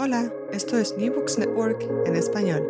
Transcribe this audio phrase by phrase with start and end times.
[0.00, 2.62] Hola, esto es New Books Network en español.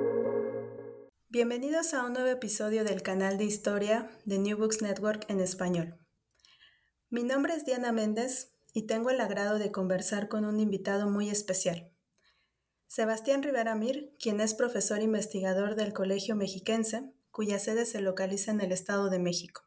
[1.28, 5.98] Bienvenidos a un nuevo episodio del canal de historia de New Books Network en español.
[7.10, 11.28] Mi nombre es Diana Méndez y tengo el agrado de conversar con un invitado muy
[11.28, 11.92] especial.
[12.86, 18.62] Sebastián Rivera Mir, quien es profesor investigador del Colegio Mexiquense, cuya sede se localiza en
[18.62, 19.64] el Estado de México.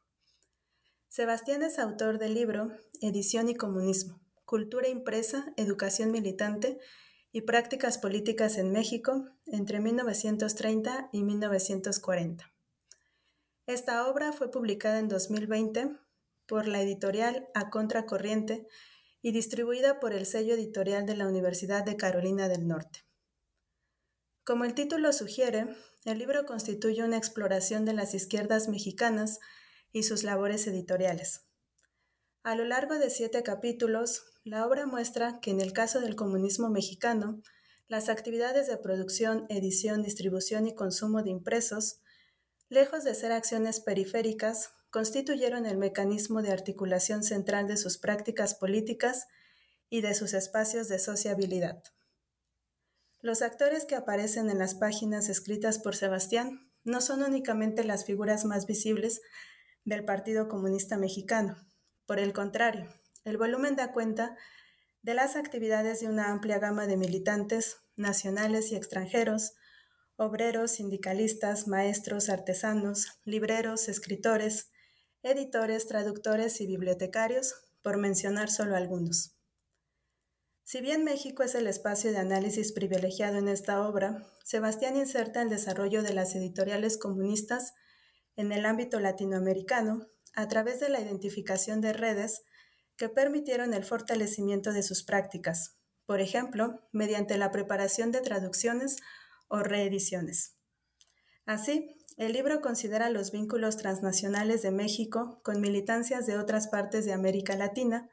[1.10, 2.72] Sebastián es autor del libro
[3.02, 6.80] Edición y Comunismo, Cultura Impresa, Educación Militante
[7.32, 12.52] y Prácticas Políticas en México entre 1930 y 1940.
[13.68, 15.98] Esta obra fue publicada en 2020
[16.46, 18.68] por la editorial A Contracorriente
[19.22, 23.06] y distribuida por el sello editorial de la Universidad de Carolina del Norte.
[24.44, 25.68] Como el título sugiere,
[26.04, 29.40] el libro constituye una exploración de las izquierdas mexicanas
[29.94, 31.51] y sus labores editoriales.
[32.44, 36.70] A lo largo de siete capítulos, la obra muestra que en el caso del comunismo
[36.70, 37.40] mexicano,
[37.88, 42.00] las actividades de producción, edición, distribución y consumo de impresos,
[42.68, 49.28] lejos de ser acciones periféricas, constituyeron el mecanismo de articulación central de sus prácticas políticas
[49.92, 51.84] y de sus espacios de sociabilidad.
[53.20, 58.46] Los actores que aparecen en las páginas escritas por Sebastián no son únicamente las figuras
[58.46, 59.22] más visibles
[59.86, 61.56] del Partido Comunista Mexicano.
[62.12, 62.90] Por el contrario,
[63.24, 64.36] el volumen da cuenta
[65.02, 69.54] de las actividades de una amplia gama de militantes nacionales y extranjeros,
[70.18, 74.72] obreros, sindicalistas, maestros, artesanos, libreros, escritores,
[75.24, 79.38] editores, traductores y bibliotecarios, por mencionar solo algunos.
[80.66, 85.48] Si bien México es el espacio de análisis privilegiado en esta obra, Sebastián inserta el
[85.48, 87.74] desarrollo de las editoriales comunistas
[88.36, 92.44] en el ámbito latinoamericano a través de la identificación de redes
[92.98, 98.98] que permitieron el fortalecimiento de sus prácticas, por ejemplo, mediante la preparación de traducciones
[99.48, 100.58] o reediciones.
[101.46, 107.14] Así, el libro considera los vínculos transnacionales de México con militancias de otras partes de
[107.14, 108.10] América Latina,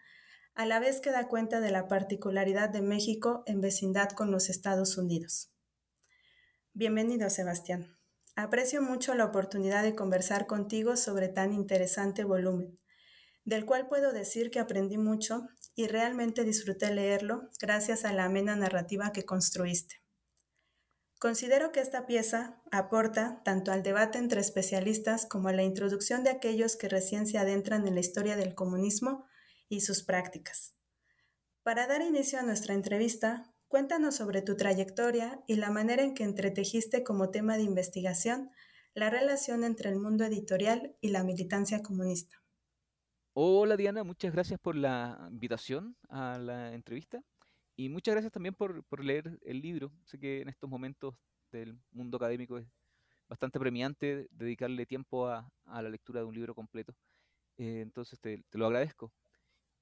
[0.54, 4.48] a la vez que da cuenta de la particularidad de México en vecindad con los
[4.48, 5.52] Estados Unidos.
[6.72, 7.97] Bienvenido, Sebastián.
[8.40, 12.78] Aprecio mucho la oportunidad de conversar contigo sobre tan interesante volumen
[13.44, 18.54] del cual puedo decir que aprendí mucho y realmente disfruté leerlo gracias a la amena
[18.54, 20.02] narrativa que construiste.
[21.18, 26.30] Considero que esta pieza aporta tanto al debate entre especialistas como a la introducción de
[26.30, 29.24] aquellos que recién se adentran en la historia del comunismo
[29.68, 30.76] y sus prácticas.
[31.64, 36.24] Para dar inicio a nuestra entrevista, cuéntanos sobre tu trayectoria y la manera en que
[36.24, 38.50] entretejiste como tema de investigación
[38.94, 42.42] la relación entre el mundo editorial y la militancia comunista.
[43.34, 47.22] Hola Diana, muchas gracias por la invitación a la entrevista
[47.76, 49.92] y muchas gracias también por, leer el libro.
[50.04, 51.14] Sé que en estos momentos
[51.52, 52.66] del mundo académico es
[53.28, 56.92] bastante premiante dedicarle tiempo a, la lectura de un libro completo.
[57.58, 59.12] Eh, entonces te, lo agradezco.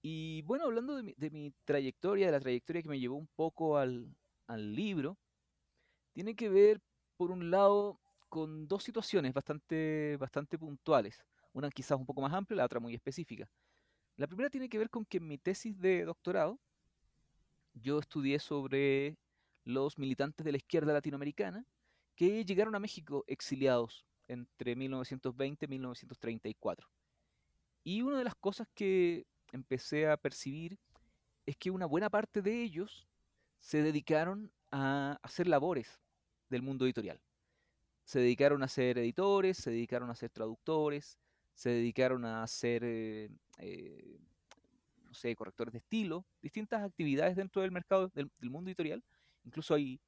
[0.02, 4.14] Y bueno, hablando de mi, trayectoria, de la trayectoria que me llevó un poco al,
[4.46, 5.18] al libro,
[6.12, 6.80] tiene que ver,
[7.16, 11.24] por un lado, con dos situaciones bastante, bastante puntuales
[11.56, 13.48] una quizás un poco más amplia, la otra muy específica.
[14.16, 16.60] La primera tiene que ver con que en mi tesis de doctorado
[17.72, 19.16] yo estudié sobre
[19.64, 21.64] los militantes de la izquierda latinoamericana
[22.14, 26.88] que llegaron a México exiliados entre 1920 y 1934.
[27.84, 30.78] Y una de las cosas que empecé a percibir
[31.46, 33.06] es que una buena parte de ellos
[33.58, 36.00] se dedicaron a hacer labores
[36.48, 37.20] del mundo editorial.
[38.04, 41.18] Se dedicaron a ser editores, se dedicaron a ser traductores,
[41.54, 44.18] se dedicaron a hacer, eh, eh,
[45.02, 49.02] no sé, correctores de estilo, distintas actividades dentro del mercado del, mundo editorial.
[49.44, 50.00] Incluso hay,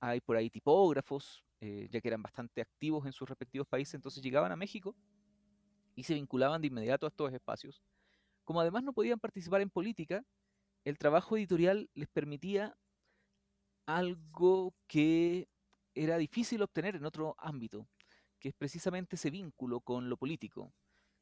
[0.00, 4.22] hay por ahí tipógrafos, eh, ya que eran bastante activos en sus respectivos países, entonces
[4.22, 4.96] llegaban a México
[5.94, 7.82] y se vinculaban de inmediato a estos espacios.
[8.46, 10.24] Como además no podían participar en política,
[10.84, 12.78] el trabajo editorial les permitía
[13.86, 15.48] algo que
[15.96, 17.88] era difícil obtener en otro ámbito,
[18.38, 20.72] que es precisamente ese vínculo con lo político.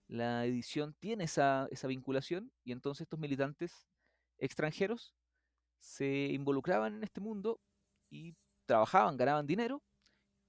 [0.06, 3.88] La edición tiene esa, vinculación y entonces estos militantes
[4.37, 5.15] extranjeros
[5.81, 7.59] se involucraban en este mundo
[8.11, 8.37] y
[8.67, 9.82] trabajaban, ganaban dinero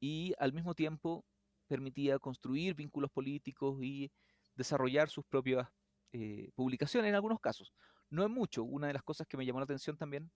[0.02, 1.24] y al mismo tiempo
[1.68, 4.12] permitía construir vínculos políticos y
[4.56, 5.70] desarrollar sus propias
[6.18, 7.74] eh, publicaciones en algunos casos.
[8.10, 8.64] No es mucho.
[8.64, 10.32] Una de las cosas que me llamó la atención también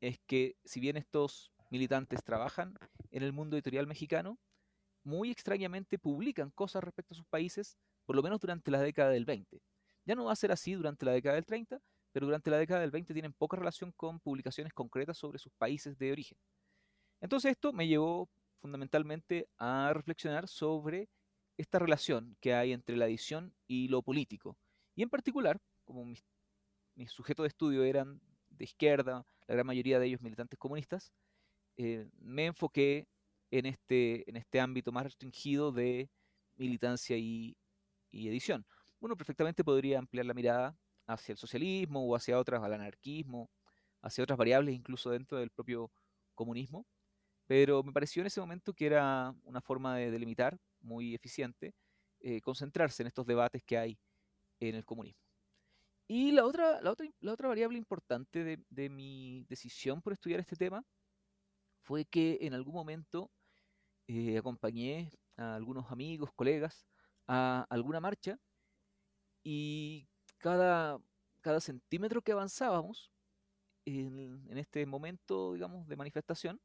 [0.00, 2.78] es que si bien estos militantes trabajan
[3.10, 4.38] en el mundo editorial mexicano,
[5.02, 7.76] muy extrañamente publican cosas respecto a sus países
[8.06, 9.60] por lo menos durante la década del 20.
[10.04, 11.80] Ya no va a ser así durante la década del 30,
[12.12, 15.98] pero durante la década del 20 tienen poca relación con publicaciones concretas sobre sus países
[15.98, 16.38] de origen.
[17.20, 18.28] Entonces esto me llevó
[18.60, 21.08] fundamentalmente a reflexionar sobre
[21.56, 24.56] esta relación que hay entre la edición y lo político.
[24.98, 26.24] Y en particular, como mis,
[27.06, 31.12] sujetos de estudio eran de izquierda, la gran mayoría de ellos militantes comunistas,
[31.76, 33.06] eh, me enfoqué
[33.52, 36.10] en este, en este ámbito más restringido de
[36.56, 37.56] militancia y,
[38.10, 38.66] edición.
[38.98, 43.48] Uno perfectamente podría ampliar la mirada hacia el socialismo o hacia otras, al anarquismo,
[44.02, 45.92] hacia otras variables incluso dentro del propio
[46.34, 46.84] comunismo,
[47.46, 51.72] pero me pareció en ese momento que era una forma de delimitar muy eficiente
[52.18, 53.96] eh, concentrarse en estos debates que hay
[54.60, 55.20] en el comunismo.
[56.08, 60.40] Y la otra, la otra, la otra variable importante de, de mi decisión por estudiar
[60.40, 60.84] este tema
[61.82, 63.30] fue que en algún momento
[64.08, 66.86] eh, acompañé a algunos amigos, colegas,
[67.26, 68.38] a alguna marcha
[69.44, 70.08] y
[70.38, 70.98] cada,
[71.42, 73.10] cada centímetro que avanzábamos
[73.84, 76.60] en, en, este momento, digamos, de manifestación,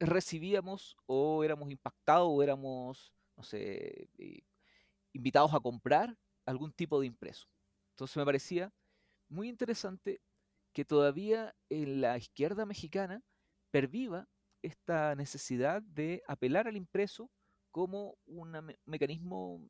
[0.00, 4.42] recibíamos o éramos impactados o éramos, no sé, eh,
[5.12, 7.48] invitados a comprar algún tipo de impreso.
[7.90, 8.72] Entonces me parecía
[9.28, 10.20] muy interesante
[10.72, 13.22] que todavía en la izquierda mexicana
[13.70, 14.28] perviva
[14.62, 17.30] esta necesidad de apelar al impreso
[17.70, 19.60] como un mecanismo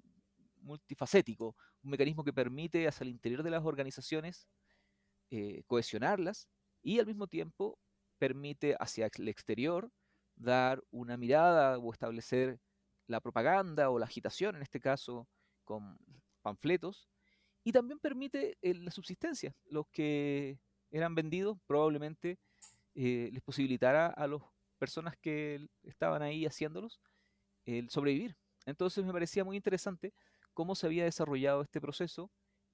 [0.60, 4.48] multifacético, un mecanismo que permite hacia el interior de las organizaciones
[5.30, 6.48] eh, cohesionarlas
[6.82, 7.78] y al mismo tiempo
[8.18, 9.90] permite hacia el exterior
[10.36, 12.60] dar una mirada o establecer
[13.06, 15.28] la propaganda o la agitación, en este caso
[15.64, 15.98] con
[16.44, 17.08] panfletos,
[17.64, 19.56] y también permite eh, la subsistencia.
[19.64, 20.58] Los que
[20.90, 22.38] eran vendidos probablemente
[22.94, 24.42] eh, les posibilitará a los
[24.78, 27.00] personas que estaban ahí haciéndolos
[27.64, 28.36] el sobrevivir.
[28.66, 30.12] Entonces me parecía muy interesante
[30.52, 32.30] cómo se había desarrollado este proceso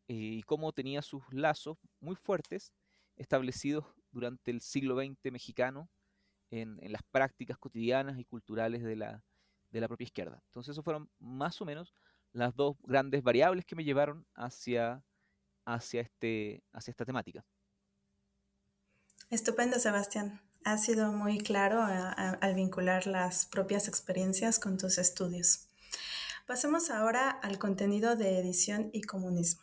[0.08, 2.74] eh, y cómo tenía sus lazos muy fuertes
[3.16, 5.88] establecidos durante el siglo XX mexicano
[6.50, 9.22] en, las prácticas cotidianas y culturales de la,
[9.70, 10.42] de la propia izquierda.
[10.46, 11.94] Entonces, eso fueron más o menos
[12.32, 15.02] las dos grandes variables que me llevaron hacia,
[15.64, 17.44] hacia, este, hacia esta temática.
[19.30, 20.40] Estupendo, Sebastián.
[20.64, 25.68] Ha sido muy claro al vincular las propias experiencias con tus estudios.
[26.46, 29.62] Pasemos ahora al contenido de edición y comunismo.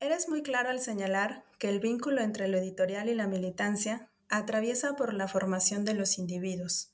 [0.00, 4.96] Eres muy claro al señalar que el vínculo entre lo editorial y la militancia atraviesa
[4.96, 6.91] por la formación de los individuos,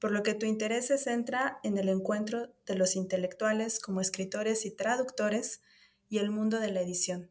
[0.00, 4.64] por lo que tu interés se centra en el encuentro de los intelectuales como escritores
[4.64, 5.60] y traductores
[6.08, 7.30] y el mundo de la edición.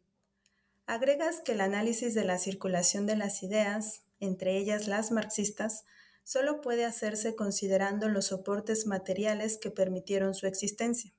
[0.86, 5.86] Agregas que el análisis de la circulación de las ideas, entre ellas las marxistas,
[6.24, 11.12] solo puede hacerse considerando los soportes materiales que permitieron su existencia.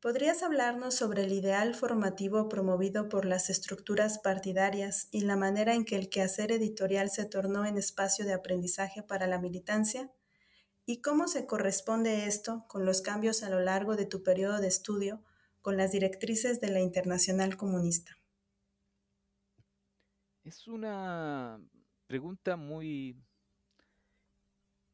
[0.00, 5.84] ¿Podrías hablarnos sobre el ideal formativo promovido por las estructuras partidarias y la manera en
[5.84, 10.12] que el quehacer editorial se tornó en espacio de aprendizaje para la militancia?
[10.90, 14.68] ¿Y cómo se corresponde esto con los cambios a lo largo de tu periodo de
[14.68, 15.22] estudio
[15.60, 18.16] con las directrices de la Internacional Comunista?
[20.44, 21.60] Es una
[22.06, 23.22] pregunta muy,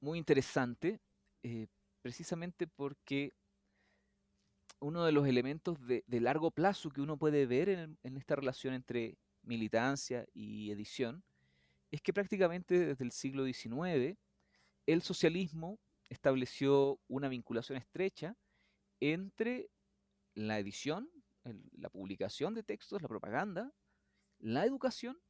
[0.01, 0.99] muy interesante,
[1.45, 1.69] eh,
[2.03, 3.33] precisamente porque
[4.81, 9.17] uno de los elementos de, largo plazo que uno puede ver en, esta relación entre
[9.45, 11.23] militancia y edición
[11.93, 14.19] es que prácticamente desde el siglo XIX
[14.87, 15.79] el socialismo
[16.15, 18.37] estableció una vinculación estrecha
[19.01, 19.71] entre
[20.35, 21.11] la edición,
[21.73, 23.73] la publicación de textos, la propaganda,
[24.39, 25.21] la educación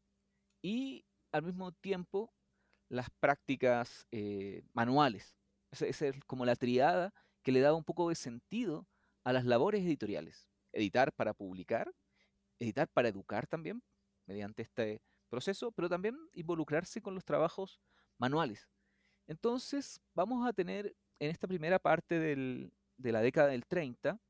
[0.63, 2.33] y al mismo tiempo
[2.89, 5.37] las prácticas eh, manuales.
[5.71, 7.13] Esa, es como la triada
[7.43, 8.87] que le daba un poco de sentido
[9.25, 10.49] a las labores editoriales.
[10.73, 11.93] Editar para publicar,
[12.59, 13.83] editar para educar también,
[14.27, 17.81] mediante este proceso, pero también involucrarse con los trabajos
[18.19, 18.69] manuales.
[19.27, 24.21] Entonces, vamos a tener en esta primera parte de la década del 30,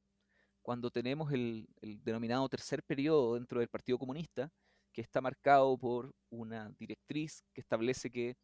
[0.62, 1.68] cuando tenemos el
[2.02, 4.50] denominado tercer periodo dentro del Partido Comunista,
[4.92, 8.36] que está marcado por una directriz que establece que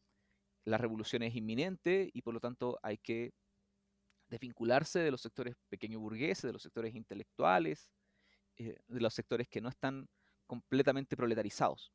[0.64, 3.33] la revolución es inminente y por lo tanto hay que
[4.28, 7.90] desvincularse de los sectores pequeño burgueses, de los sectores intelectuales,
[8.57, 10.09] eh, de los sectores que no están
[10.47, 11.92] completamente proletarizados.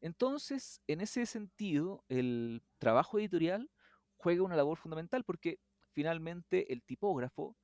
[0.00, 3.70] Entonces, en ese sentido, el trabajo editorial
[4.22, 5.58] juega una labor fundamental porque
[5.92, 7.56] finalmente el tipógrafo,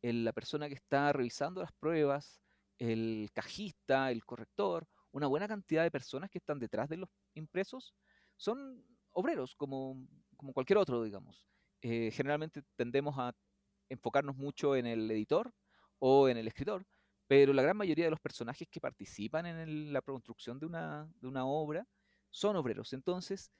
[0.00, 2.40] la persona que está revisando las pruebas,
[2.78, 7.94] el cajista, el corrector, una buena cantidad de personas que están detrás de los impresos
[8.36, 10.06] son obreros, como,
[10.36, 11.46] como cualquier otro, digamos.
[11.82, 13.32] Eh, generalmente tendemos a
[13.88, 15.52] enfocarnos mucho en el editor
[15.98, 16.84] o en el escritor,
[17.26, 21.28] pero la gran mayoría de los personajes que participan en la construcción de una, de
[21.28, 21.86] una obra
[22.30, 22.92] son obreros.
[22.92, 23.50] Entonces,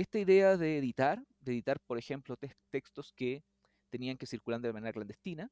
[0.00, 2.36] esta idea de editar, de editar, por ejemplo,
[2.70, 3.44] textos que
[3.90, 5.50] tenían que circular de manera clandestina,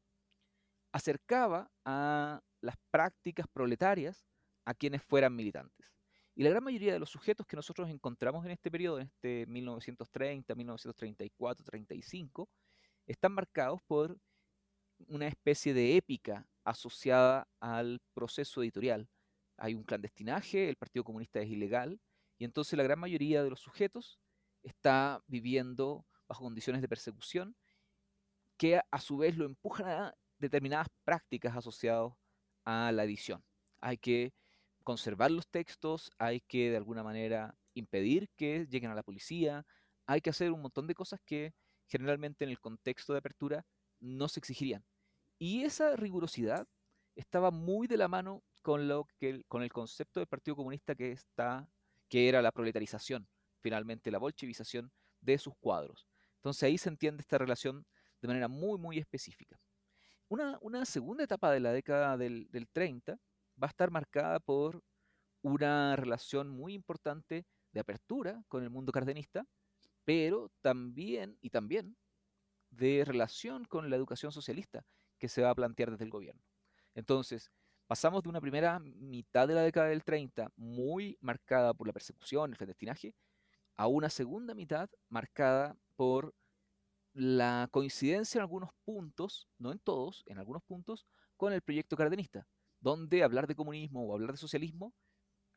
[0.92, 4.26] acercaba a las prácticas proletarias
[4.64, 5.94] a quienes fueran militantes.
[6.34, 9.44] Y la gran mayoría de los sujetos que nosotros encontramos en este periodo, en este
[9.46, 12.48] 1930, 1934, 35,
[13.06, 14.16] están marcados por
[15.08, 19.08] una especie de épica asociada al proceso editorial.
[19.56, 22.00] Hay un clandestinaje, el Partido Comunista es ilegal,
[22.38, 24.20] y entonces la gran mayoría de los sujetos
[24.68, 27.56] está viviendo bajo condiciones de persecución
[28.56, 32.12] que a su vez lo empujan a determinadas prácticas asociadas
[32.64, 33.42] a la edición.
[33.80, 34.32] Hay que
[34.84, 39.64] conservar los textos, hay que de alguna manera impedir que lleguen a la policía,
[40.06, 41.54] hay que hacer un montón de cosas que
[41.86, 43.64] generalmente en el contexto de apertura
[44.00, 44.84] no se exigirían.
[45.38, 46.66] Y esa rigurosidad
[47.14, 51.12] estaba muy de la mano con, lo que, con el concepto del Partido Comunista que,
[51.12, 51.68] está,
[52.08, 53.28] que era la proletarización,
[53.60, 56.06] finalmente la bolchevización de sus cuadros.
[56.36, 57.86] Entonces ahí se entiende esta relación
[58.20, 59.60] de manera muy, muy específica.
[60.28, 63.12] Una, segunda etapa de la década del, 30
[63.62, 64.82] va a estar marcada por
[65.40, 69.46] una relación muy importante de apertura con el mundo cardenista,
[70.04, 71.96] pero también, y también,
[72.70, 74.84] de relación con la educación socialista
[75.18, 76.42] que se va a plantear desde el gobierno.
[76.94, 77.50] Entonces,
[77.86, 82.50] pasamos de una primera mitad de la década del 30 muy marcada por la persecución,
[82.50, 83.14] el clandestinaje,
[83.78, 86.34] a una segunda mitad marcada por
[87.14, 91.06] la coincidencia en algunos puntos, no en todos, en algunos puntos,
[91.36, 92.46] con el proyecto cardenista,
[92.80, 94.92] donde hablar de comunismo o hablar de socialismo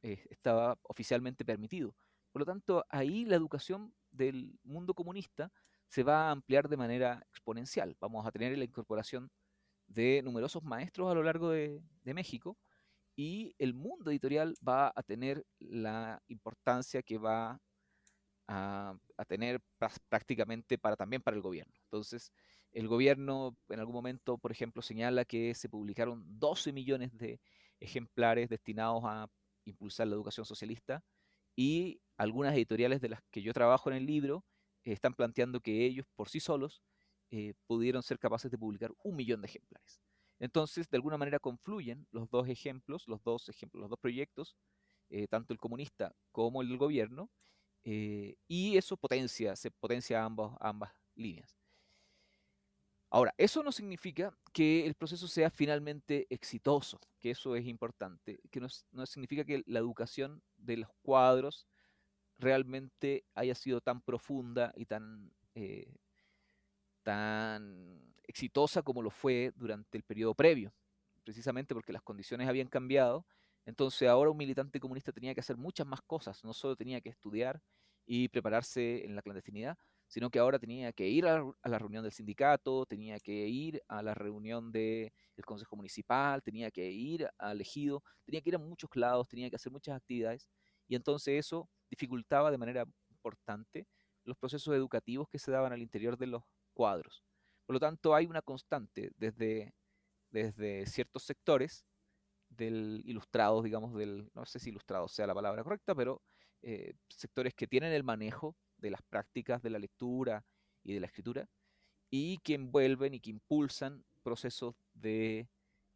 [0.03, 1.95] eh, estaba oficialmente permitido.
[2.31, 5.51] Por lo tanto, ahí la educación del mundo comunista
[5.87, 7.97] se va a ampliar de manera exponencial.
[7.99, 9.31] Vamos a tener la incorporación
[9.87, 12.57] de numerosos maestros a lo largo de, de México
[13.15, 17.59] y el mundo editorial va a tener la importancia que va
[18.51, 19.61] a, tener
[20.09, 21.73] prácticamente para también para el gobierno.
[21.83, 22.33] Entonces,
[22.73, 27.39] el gobierno en algún momento, por ejemplo, señala que se publicaron 12 millones de
[27.79, 29.27] ejemplares destinados a
[29.65, 31.03] impulsar la educación socialista
[31.55, 34.43] y algunas editoriales de las que yo trabajo en el libro
[34.83, 36.81] están planteando que ellos por sí solos
[37.29, 40.01] eh, pudieron ser capaces de publicar un millón de ejemplares.
[40.39, 44.57] Entonces, de alguna manera confluyen los dos ejemplos, los dos ejemplos, los dos proyectos,
[45.09, 47.29] eh, tanto el comunista como el del gobierno,
[47.83, 51.57] eh, y eso potencia, se potencia ambas, ambas líneas.
[53.13, 58.61] Ahora, eso no significa que el proceso sea finalmente exitoso, que eso es importante, que
[58.61, 58.69] no,
[59.05, 61.67] significa que la educación de los cuadros
[62.37, 65.93] realmente haya sido tan profunda y tan, eh,
[67.03, 70.73] tan exitosa como lo fue durante el periodo previo,
[71.25, 73.25] precisamente porque las condiciones habían cambiado
[73.65, 77.09] entonces ahora un militante comunista tenía que hacer muchas más cosas, no solo tenía que
[77.09, 77.61] estudiar
[78.05, 79.77] y prepararse en la clandestinidad,
[80.07, 84.03] sino que ahora tenía que ir a, la reunión del sindicato, tenía que ir a
[84.03, 85.11] la reunión del
[85.45, 89.55] Consejo Municipal, tenía que ir al ejido, tenía que ir a muchos lados, tenía que
[89.55, 90.49] hacer muchas actividades,
[90.87, 93.87] y entonces eso dificultaba de manera importante
[94.25, 97.23] los procesos educativos que se daban al interior de los cuadros.
[97.65, 99.73] Por lo tanto, hay una constante desde,
[100.29, 101.85] desde ciertos sectores
[102.51, 106.21] del ilustrado, digamos, del, no sé si ilustrado sea la palabra correcta, pero
[106.61, 110.45] eh, sectores que tienen el manejo de las prácticas de la lectura
[110.83, 111.47] y de la escritura
[112.09, 115.47] y que envuelven y que impulsan procesos de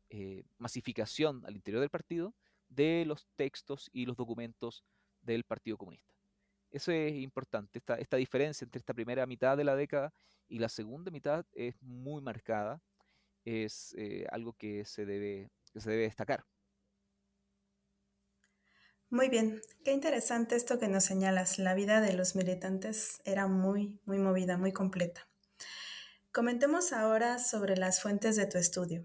[0.10, 2.34] eh, masificación al interior del partido
[2.70, 4.84] de los textos y los documentos
[5.22, 6.14] del Partido Comunista.
[6.72, 10.14] Eso es importante, esta, esta diferencia entre esta primera mitad de la década
[10.48, 12.82] y la segunda mitad es muy marcada,
[13.44, 16.46] es eh, algo que se debe que se debe destacar.
[19.10, 21.60] Muy bien, qué interesante esto que nos señalas.
[21.60, 25.28] La vida de los militantes era muy, muy movida, muy completa.
[26.32, 29.04] Comentemos ahora sobre las fuentes de tu estudio.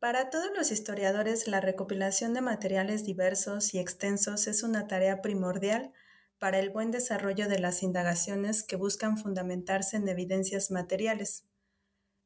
[0.00, 5.92] Para todos los historiadores, la recopilación de materiales diversos y extensos es una tarea primordial
[6.38, 11.46] para el buen desarrollo de las indagaciones que buscan fundamentarse en evidencias materiales.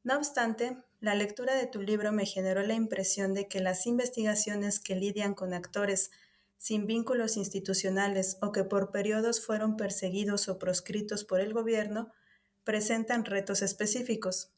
[0.03, 4.79] No obstante, la lectura de tu libro me generó la impresión de que las investigaciones
[4.79, 6.11] que lidian con actores
[6.57, 12.11] sin vínculos institucionales o que por periodos fueron perseguidos o proscritos por el gobierno,
[12.65, 14.51] presentan retos específicos.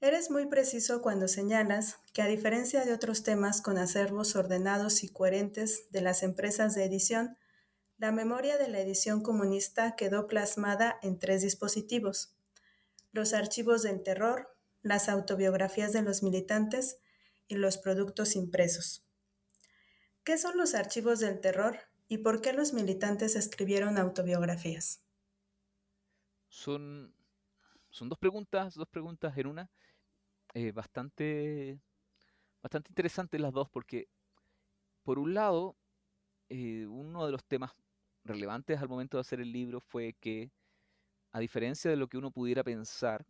[0.00, 5.08] Eres muy preciso cuando señalas que a diferencia de otros temas con acervos ordenados y
[5.08, 7.38] coherentes de las empresas de edición,
[7.96, 12.36] la memoria de la edición comunista quedó plasmada en tres dispositivos.
[13.12, 14.55] Los archivos del terror,
[14.86, 16.98] las autobiografías de los militantes
[17.48, 19.04] y los productos impresos.
[20.22, 21.76] ¿Qué son los archivos del terror
[22.08, 25.02] y por qué los militantes escribieron autobiografías?
[26.48, 27.12] Son,
[27.90, 29.70] son dos preguntas, dos preguntas en una,
[30.54, 31.80] eh, bastante,
[32.62, 34.08] bastante interesantes las dos, porque
[35.02, 35.76] por un lado,
[36.48, 37.72] eh, uno de los temas
[38.22, 40.52] relevantes al momento de hacer el libro fue que,
[41.32, 43.26] a diferencia de lo que uno pudiera pensar,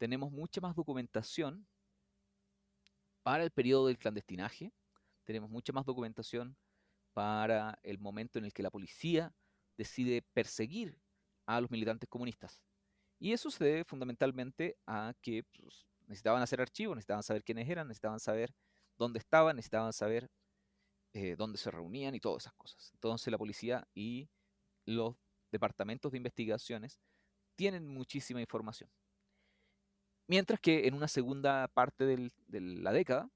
[0.00, 1.66] tenemos mucha más documentación
[3.22, 4.72] para el periodo del clandestinaje,
[5.24, 6.56] tenemos mucha más documentación
[7.12, 9.34] para el momento en el que la policía
[9.76, 10.98] decide perseguir
[11.44, 12.62] a los militantes comunistas.
[13.18, 17.86] Y eso se debe fundamentalmente a que pues, necesitaban hacer archivos, necesitaban saber quiénes eran,
[17.86, 18.54] necesitaban saber
[18.96, 20.30] dónde estaban, necesitaban saber
[21.12, 22.90] eh, dónde se reunían y todas esas cosas.
[22.94, 24.30] Entonces la policía y
[24.86, 25.14] los
[25.52, 26.98] departamentos de investigaciones
[27.54, 28.90] tienen muchísima información.
[30.30, 33.28] Mientras que en una segunda parte de la década,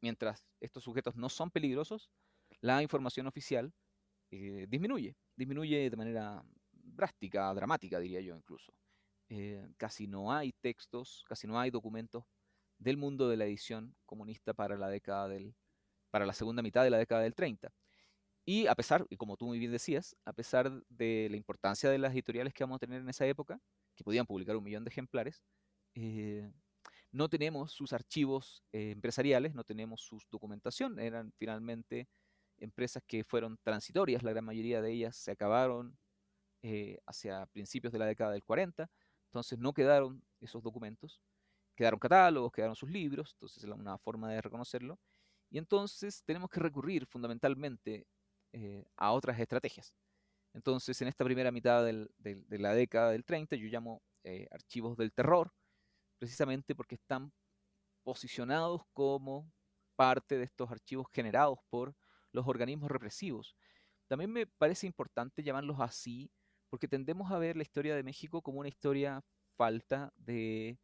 [0.00, 2.12] mientras estos sujetos no son peligrosos,
[2.60, 3.72] la información oficial
[4.30, 8.72] eh, disminuye, disminuye de manera drástica, dramática, diría yo incluso.
[9.30, 12.22] Eh, casi no hay textos, casi no hay documentos
[12.78, 15.56] del mundo de la edición comunista para la década del
[16.12, 17.68] para la segunda mitad de la década del 30.
[18.44, 21.98] Y a pesar, y como tú muy bien decías, a pesar de la importancia de
[21.98, 23.60] las editoriales que vamos a tener en esa época,
[23.96, 25.42] que podían publicar un millón de ejemplares,
[25.94, 26.50] eh,
[27.12, 30.98] no tenemos sus archivos eh, empresariales, no tenemos su documentación.
[30.98, 32.08] Eran finalmente
[32.58, 35.98] empresas que fueron transitorias, la gran mayoría de ellas se acabaron
[36.62, 38.90] eh, hacia principios de la década del 40,
[39.28, 41.22] entonces no quedaron esos documentos,
[41.74, 44.98] quedaron catálogos, quedaron sus libros, entonces es una forma de reconocerlo.
[45.50, 48.06] Y entonces tenemos que recurrir fundamentalmente
[48.96, 49.94] a otras estrategias.
[50.54, 54.02] Entonces, en esta primera mitad de la década del 30, yo llamo
[54.52, 55.52] archivos del terror,
[56.20, 57.32] precisamente porque están
[58.04, 59.50] posicionados como
[59.96, 61.96] parte de estos archivos generados por
[62.30, 63.56] los organismos represivos.
[64.06, 66.30] También me parece importante llamarlos así
[66.68, 69.24] porque tendemos a ver la historia de México como una historia
[69.56, 70.78] falta de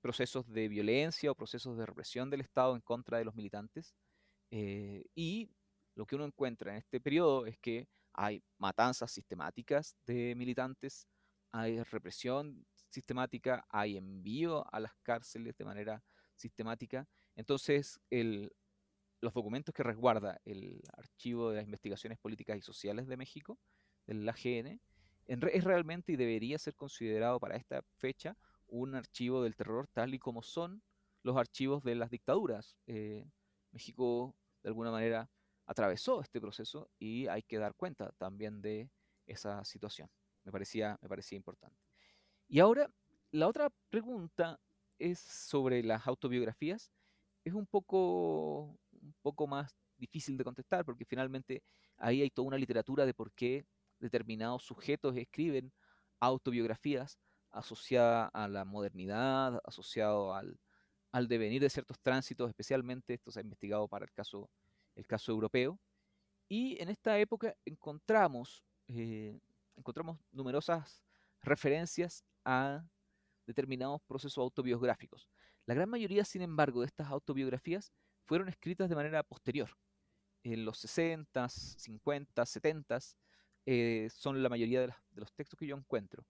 [0.00, 3.94] procesos de violencia o procesos de represión del Estado en contra de los militantes.
[4.50, 5.50] Eh, y
[5.94, 11.06] lo que uno encuentra en este periodo es que hay matanzas sistemáticas de militantes,
[11.52, 16.02] hay represión sistemática, hay envío a las cárceles de manera
[16.34, 17.08] sistemática.
[17.36, 23.58] Entonces, los documentos que resguarda el Archivo de las Investigaciones Políticas y Sociales de México,
[24.06, 24.80] del AGN,
[25.26, 30.18] es realmente y debería ser considerado para esta fecha un archivo del terror tal y
[30.18, 30.82] como son
[31.22, 32.76] los archivos de las dictaduras.
[32.86, 33.28] Eh,
[33.72, 35.30] México de alguna manera
[35.66, 38.90] atravesó este proceso y hay que dar cuenta también de
[39.26, 40.08] esa situación.
[40.44, 41.89] Me parecía, me parecía importante.
[42.52, 42.90] Y ahora,
[43.30, 44.58] la otra pregunta
[44.98, 46.90] es sobre las autobiografías.
[47.44, 51.62] Es un poco, un poco más difícil de contestar porque finalmente
[51.96, 53.64] ahí hay toda una literatura de por qué
[54.00, 55.72] determinados sujetos escriben
[56.18, 57.20] autobiografías
[57.52, 60.58] asociada a la modernidad, asociado al,
[61.12, 64.50] al devenir de ciertos tránsitos, especialmente esto se ha investigado para el caso,
[64.96, 65.78] el caso europeo.
[66.48, 69.38] Y en esta época encontramos, eh,
[69.76, 71.04] encontramos numerosas
[71.42, 72.84] referencias a
[73.46, 75.28] determinados procesos autobiográficos.
[75.66, 77.92] La gran mayoría, sin embargo, de estas autobiografías
[78.24, 79.70] fueron escritas de manera posterior.
[80.42, 82.98] En los 60, 50, 70
[84.10, 86.24] son la mayoría de, los textos que yo encuentro.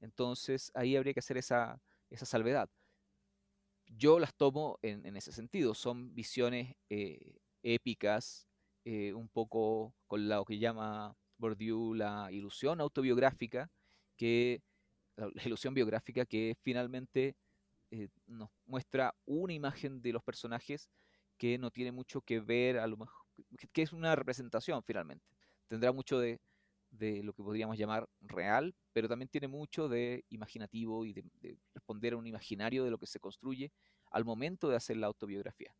[0.00, 2.70] Entonces ahí habría que hacer esa, esa salvedad
[3.88, 5.74] yo las tomo en, ese sentido.
[5.74, 8.48] Son visiones eh, épicas,
[8.84, 13.70] eh, un poco con lo que llama Bourdieu la ilusión autobiográfica,
[14.16, 14.62] que
[15.16, 17.36] la, ilusión biográfica que finalmente
[17.90, 20.88] eh, nos muestra una imagen de los personajes
[21.36, 23.26] que no tiene mucho que ver, a lo mejor,
[23.72, 25.26] que es una representación finalmente.
[25.68, 26.40] Tendrá mucho de,
[26.90, 32.14] de lo que podríamos llamar real, pero también tiene mucho de imaginativo y de, responder
[32.14, 33.72] a un imaginario de lo que se construye
[34.10, 35.74] al momento de hacer la autobiografía.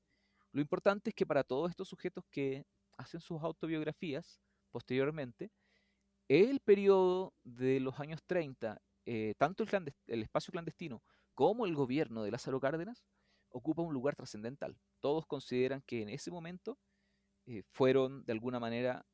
[0.53, 2.65] Lo importante es que para todos estos sujetos que
[2.97, 5.51] hacen sus autobiografías posteriormente,
[6.29, 11.03] el periodo de los años 30, eh, tanto el, espacio clandestino
[11.35, 13.05] como el gobierno de Lázaro Cárdenas,
[13.51, 14.77] ocupa un lugar trascendental.
[15.01, 16.79] Todos consideran que en ese momento
[17.47, 19.07] eh, fueron de alguna manera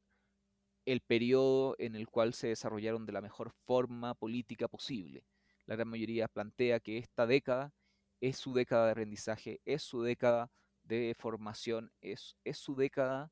[0.87, 5.27] el periodo en el cual se desarrollaron de la mejor forma política posible.
[5.67, 7.73] La gran mayoría plantea que esta década
[8.21, 10.51] es su década de aprendizaje, es su década
[10.85, 13.31] de formación, es, es su década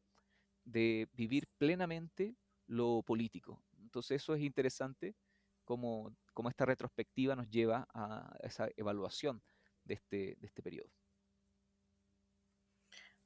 [0.64, 3.62] de vivir plenamente lo político.
[3.78, 5.16] Entonces eso es interesante
[5.76, 9.42] como esta retrospectiva nos lleva a esa evaluación
[9.84, 10.90] de este, de este periodo.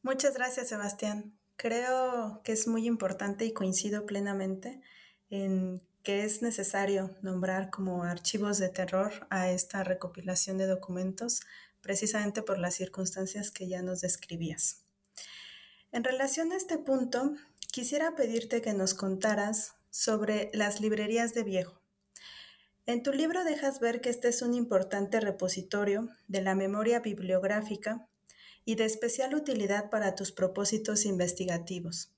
[0.03, 1.39] Muchas gracias, Sebastián.
[1.57, 4.83] Creo que es muy importante y coincido plenamente
[5.31, 11.41] en que es necesario nombrar como archivos de terror a esta recopilación de documentos
[11.81, 14.85] precisamente por las circunstancias que ya nos describías.
[15.93, 17.35] En relación a este punto,
[17.73, 21.84] quisiera pedirte que nos contaras sobre las librerías de viejo.
[22.87, 28.07] En tu libro dejas ver que este es un importante repositorio de la memoria bibliográfica
[28.67, 32.13] y de especial utilidad para tus propósitos investigativos.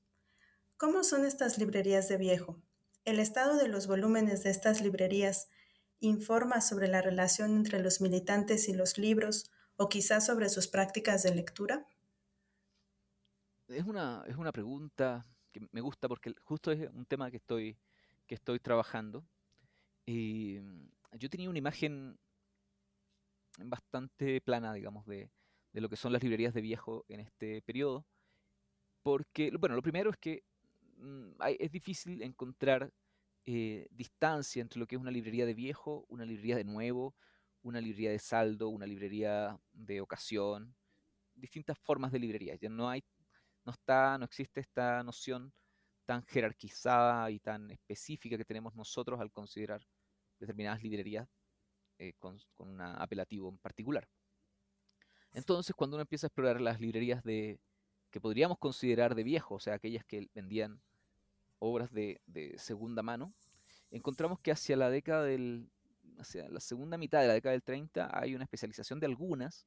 [0.76, 2.60] ¿Cómo son estas librerías de viejo?
[3.04, 5.48] ¿El estado de los volúmenes de estas librerías
[6.00, 11.22] informa sobre la relación entre los militantes y los libros o quizás sobre sus prácticas
[11.22, 11.86] de lectura?
[13.68, 17.78] Es una, es una pregunta que me gusta porque justo es un tema que estoy,
[18.26, 19.24] que estoy trabajando.
[20.06, 20.88] Mm,
[21.18, 22.18] yo tenía una imagen
[23.58, 25.30] bastante plana, digamos, de,
[25.72, 28.06] de lo que son las librerías de viejo en este periodo.
[29.02, 30.42] Porque, bueno, lo primero es que
[30.98, 32.92] mm, es difícil encontrar
[33.44, 37.14] eh, distancia entre lo que es una librería de viejo, una librería de nuevo,
[37.62, 40.74] una librería de saldo, una librería de ocasión,
[41.34, 42.56] distintas formas de librería.
[42.56, 43.04] Ya no hay,
[43.64, 45.52] no está, no existe esta noción
[46.06, 49.86] tan jerarquizada y tan específica que tenemos nosotros al considerar
[50.38, 51.28] determinadas librerías
[51.98, 54.08] eh, con, con un apelativo en particular.
[55.32, 57.60] Entonces, cuando uno empieza a explorar las librerías de
[58.10, 60.80] que podríamos considerar de viejo, o sea, aquellas que vendían
[61.58, 62.20] obras de,
[62.56, 63.34] segunda mano,
[63.90, 65.70] encontramos que hacia la década del,
[66.18, 69.66] hacia la segunda mitad de la década del 30 hay una especialización de algunas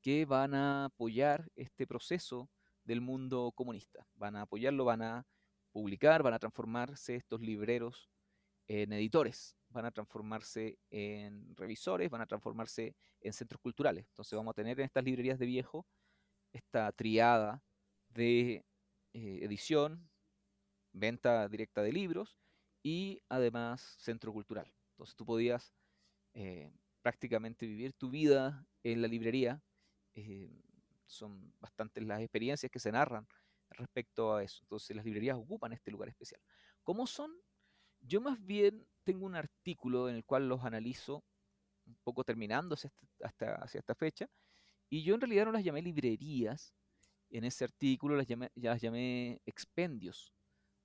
[0.00, 2.48] que van a apoyar este proceso
[2.84, 4.06] del mundo comunista.
[4.14, 5.26] Van a apoyarlo, van a
[5.72, 8.08] publicar, van a transformarse estos libreros
[8.66, 14.06] en editores van a transformarse en revisores, van a transformarse en centros culturales.
[14.08, 15.86] Entonces vamos a tener en estas librerías de viejo
[16.52, 17.62] esta triada
[18.08, 18.64] de
[19.12, 20.10] eh, edición,
[20.92, 22.38] venta directa de libros
[22.82, 24.72] y además centro cultural.
[24.92, 25.72] Entonces tú podías
[26.34, 29.62] eh, prácticamente vivir tu vida en la librería.
[30.14, 30.62] Eh,
[31.06, 33.26] son bastantes las experiencias que se narran
[33.70, 34.60] respecto a eso.
[34.62, 36.40] Entonces las librerías ocupan este lugar especial.
[36.82, 37.32] ¿Cómo son?
[38.00, 41.24] Yo más bien tengo un artículo en el cual los analizo,
[41.84, 42.76] un poco terminando
[43.24, 44.28] hasta, hacia esta fecha,
[44.88, 46.72] y yo en realidad no las llamé librerías,
[47.30, 50.32] en ese artículo las llamé, ya las llamé expendios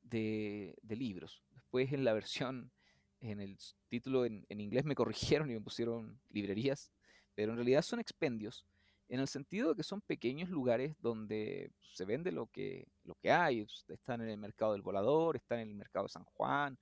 [0.01, 1.43] de, libros.
[1.53, 2.71] Después en la versión,
[3.19, 3.57] en el
[3.89, 6.91] título en, en inglés me corrigieron y me pusieron librerías,
[7.35, 8.65] pero en realidad son expendios
[9.07, 13.31] en el sentido de que son pequeños lugares donde se vende lo que, lo que
[13.31, 13.67] hay.
[13.87, 16.77] Están en el mercado del volador, están en el mercado de San Juan,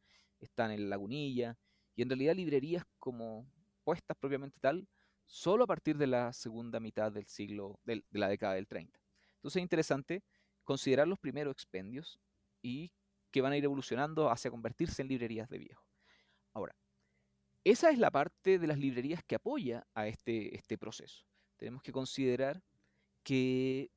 [0.45, 1.57] están en Lagunilla,
[1.95, 3.47] y en realidad librerías como
[3.83, 4.87] puestas propiamente tal,
[5.25, 8.99] solo a partir de la segunda mitad del siglo, de, la década del 30.
[9.35, 10.23] Entonces es interesante
[10.63, 12.19] considerar los primeros expendios
[12.61, 12.91] y
[13.31, 15.85] que van a ir evolucionando hacia convertirse en librerías de viejo.
[16.53, 16.75] Ahora,
[17.63, 21.25] esa es la parte de las librerías que apoya a este, este proceso.
[21.57, 22.61] Tenemos que considerar
[23.23, 23.89] que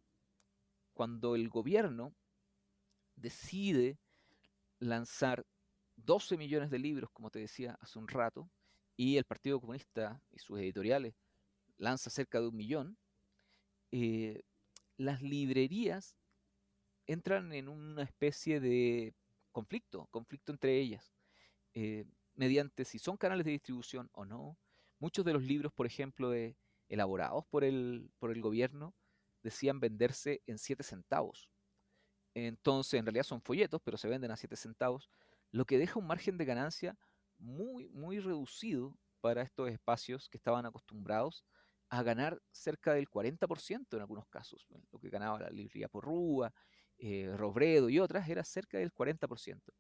[0.95, 2.15] cuando el gobierno
[3.17, 3.99] decide
[4.79, 5.47] lanzar
[6.07, 8.49] 12 millones de libros, como te decía hace un rato,
[8.97, 11.15] y el Partido Comunista y sus editoriales
[11.77, 12.97] lanza cerca de un millón,
[13.91, 14.43] eh,
[14.97, 16.17] las librerías
[17.07, 19.15] entran en una especie de
[19.53, 21.13] conflicto, conflicto entre ellas,
[21.75, 24.57] eh, mediante si son canales de distribución o no.
[24.99, 26.33] Muchos de los libros, por ejemplo,
[26.89, 28.95] elaborados por el, por el gobierno,
[29.43, 31.49] decían venderse en 7 centavos.
[32.35, 35.11] Entonces, en realidad son folletos, pero se venden a 7 centavos
[35.53, 36.97] lo que deja un margen de ganancia
[37.39, 41.45] muy, muy reducido para estos espacios que estaban acostumbrados
[41.89, 44.67] a ganar cerca del 40% en algunos casos.
[44.91, 46.53] Lo que ganaba la librería Porrúa,
[46.99, 49.73] eh, Robredo y otras era cerca del 40%.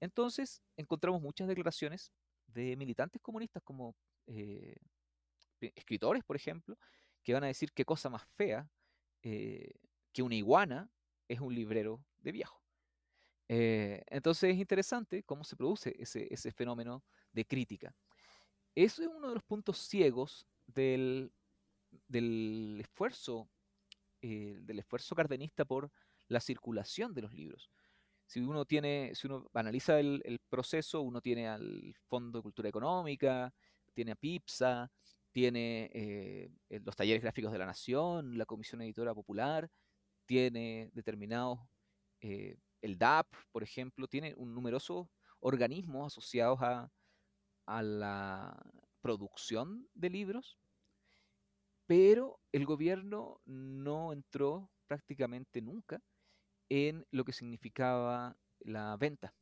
[0.00, 2.12] Entonces encontramos muchas declaraciones
[2.46, 3.94] de militantes comunistas como
[4.26, 4.76] eh,
[5.60, 6.76] escritores, por ejemplo,
[7.22, 8.68] que van a decir qué cosa más fea
[9.22, 9.72] eh,
[10.12, 10.90] que una iguana
[11.28, 12.59] es un librero de viejo.
[13.52, 17.92] Eh, entonces es interesante cómo se produce ese, fenómeno de crítica.
[18.76, 21.32] Eso es uno de los puntos ciegos del,
[22.78, 23.50] esfuerzo,
[24.22, 25.90] eh, del esfuerzo cardenista por
[26.28, 27.72] la circulación de los libros.
[28.24, 28.64] Si uno
[29.54, 33.52] analiza el, proceso, uno tiene al Fondo de Cultura Económica,
[33.92, 34.88] tiene a PIPSA,
[35.32, 36.52] tiene eh,
[36.84, 39.68] los talleres gráficos de la Nación, la Comisión Editora Popular,
[40.24, 41.58] tiene determinados
[42.82, 45.06] el DAP, por ejemplo, tiene un numerosos
[45.40, 46.90] organismos asociados a,
[47.82, 48.60] la
[49.00, 50.58] producción de libros,
[51.86, 56.02] pero el gobierno no entró prácticamente nunca
[56.68, 59.32] en lo que significaba la venta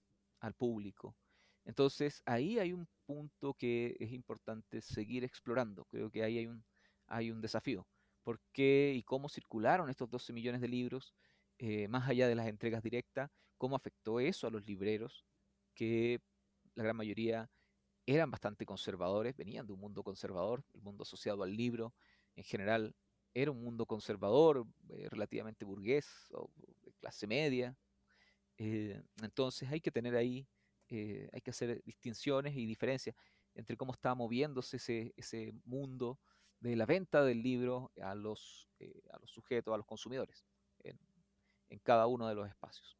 [0.40, 1.16] al público.
[1.64, 5.86] Entonces ahí hay un punto que es importante seguir explorando.
[5.86, 6.62] Creo que ahí hay un,
[7.06, 7.86] hay un desafío.
[8.22, 11.14] ¿Por qué y cómo circularon estos 12 millones de libros
[11.58, 13.30] eh, más allá de las entregas directas?
[13.56, 15.24] ¿Cómo afectó eso a los libreros
[15.74, 16.20] que
[16.74, 17.50] la gran mayoría
[18.06, 21.92] eran bastante conservadores, venían de un mundo conservador, el mundo asociado al libro
[22.36, 22.94] en general
[23.34, 26.50] era un mundo conservador, eh, relativamente burgués o
[26.84, 27.76] de clase media.
[28.56, 30.46] Eh, entonces hay que tener ahí,
[30.90, 33.14] hay que hacer distinciones y diferencias
[33.54, 34.78] entre cómo está moviéndose
[35.16, 36.18] ese, mundo
[36.60, 38.68] de la venta del libro a los
[39.26, 40.46] sujetos, a los consumidores,
[41.70, 42.96] en, cada uno de los espacios.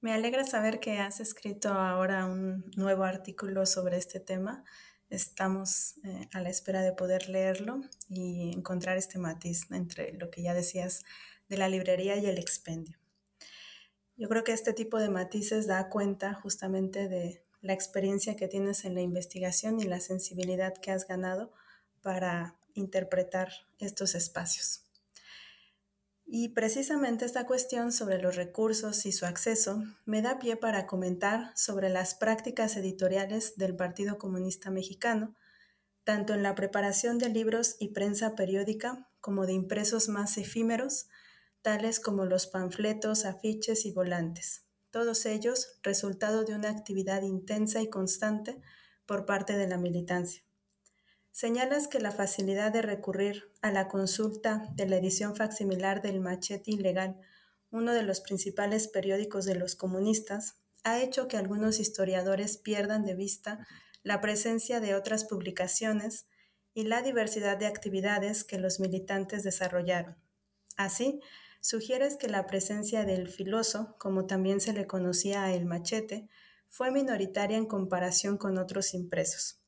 [0.00, 4.64] Me alegra saber que has escrito ahora un nuevo artículo sobre este tema.
[5.10, 10.42] Estamos eh, a la espera de poder leerlo y encontrar este matiz entre lo que
[10.42, 11.04] ya decías
[11.48, 12.98] de la librería y el expendio.
[14.16, 18.84] Yo creo que este tipo de matices da cuenta justamente de la experiencia que tienes
[18.84, 21.52] en la investigación y la sensibilidad que has ganado
[22.02, 24.84] para interpretar estos espacios.
[26.24, 31.52] Y precisamente esta cuestión sobre los recursos y su acceso me da pie para comentar
[31.56, 35.34] sobre las prácticas editoriales del Partido Comunista Mexicano,
[36.04, 41.06] tanto en la preparación de libros y prensa periódica como de impresos más efímeros,
[41.62, 47.88] tales como los panfletos, afiches y volantes, todos ellos resultado de una actividad intensa y
[47.88, 48.60] constante
[49.06, 50.42] por parte de la militancia.
[51.32, 56.72] Señalas que la facilidad de recurrir a la consulta de la edición facsimilar del Machete
[56.72, 57.18] Ilegal,
[57.70, 63.14] uno de los principales periódicos de los comunistas, ha hecho que algunos historiadores pierdan de
[63.14, 63.66] vista
[64.02, 66.26] la presencia de otras publicaciones
[66.74, 70.18] y la diversidad de actividades que los militantes desarrollaron.
[70.76, 71.20] Así,
[71.62, 76.28] sugieres que la presencia del filoso, como también se le conocía a el machete,
[76.68, 79.61] fue minoritaria en comparación con otros impresos.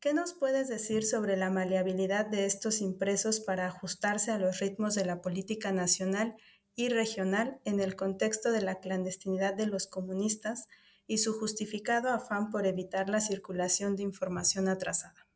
[0.00, 4.94] ¿Qué nos puedes decir sobre la maleabilidad de estos impresos para ajustarse a los ritmos
[4.94, 6.36] de la política nacional
[6.74, 10.68] y regional en el contexto de la clandestinidad de los comunistas
[11.06, 15.28] y su justificado afán por evitar la circulación de información atrasada?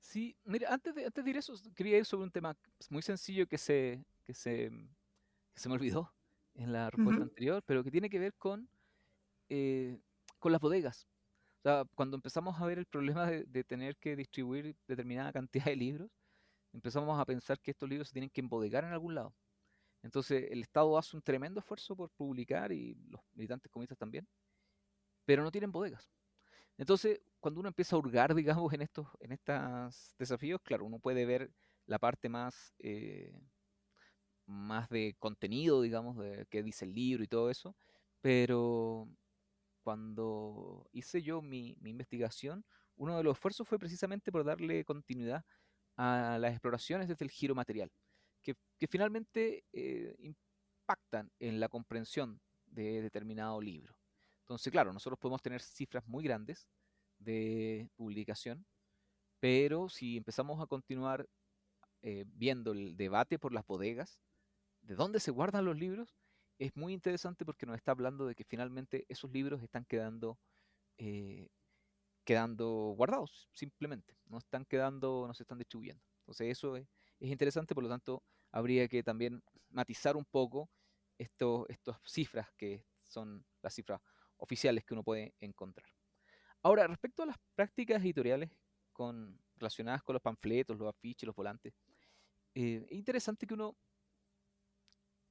[0.00, 2.56] Sí, mira, antes de, antes de ir eso, quería ir sobre un tema
[2.88, 4.70] muy sencillo que se, que se,
[5.54, 6.12] se me olvidó
[6.54, 8.68] en la respuesta anterior, pero que tiene que ver con,
[9.48, 10.00] eh,
[10.38, 11.08] con las bodegas.
[11.60, 15.76] O sea, cuando empezamos a ver el problema de, tener que distribuir determinada cantidad de
[15.76, 16.10] libros,
[16.72, 19.34] empezamos a pensar que estos libros se tienen que embodegar en algún lado.
[20.02, 24.26] Entonces el Estado hace un tremendo esfuerzo por publicar y los militantes comunistas también,
[25.26, 26.10] pero no tienen bodegas.
[26.78, 31.26] Entonces, cuando uno empieza a hurgar, digamos, en estos, en estos desafíos, claro, uno puede
[31.26, 31.50] ver
[31.84, 33.38] la parte más, eh,
[34.46, 37.76] más de contenido, digamos, de qué dice el libro y todo eso,
[38.22, 39.08] pero
[39.82, 42.64] cuando hice yo mi, investigación,
[42.96, 45.44] uno de los esfuerzos fue precisamente por darle continuidad
[45.96, 47.90] a las exploraciones desde el giro material,
[48.42, 48.56] que,
[48.88, 53.94] finalmente eh, impactan en la comprensión de determinado libro.
[54.42, 56.66] Entonces, claro, nosotros podemos tener cifras muy grandes
[57.18, 58.66] de publicación,
[59.40, 61.28] pero si empezamos a continuar
[62.02, 64.20] eh, viendo el debate por las bodegas,
[64.82, 66.19] de dónde se guardan los libros,
[66.60, 70.38] es muy interesante porque nos está hablando de que finalmente esos libros están quedando,
[70.98, 71.48] eh,
[72.22, 74.14] quedando guardados, simplemente.
[74.26, 76.04] No están quedando, no se están distribuyendo.
[76.18, 76.86] Entonces eso es,
[77.18, 80.70] interesante, por lo tanto, habría que también matizar un poco
[81.16, 84.00] estas cifras que son las cifras
[84.36, 85.88] oficiales que uno puede encontrar.
[86.62, 88.50] Ahora, respecto a las prácticas editoriales
[88.92, 91.72] con, relacionadas con los panfletos, los afiches, los volantes,
[92.54, 93.78] eh, es interesante que uno,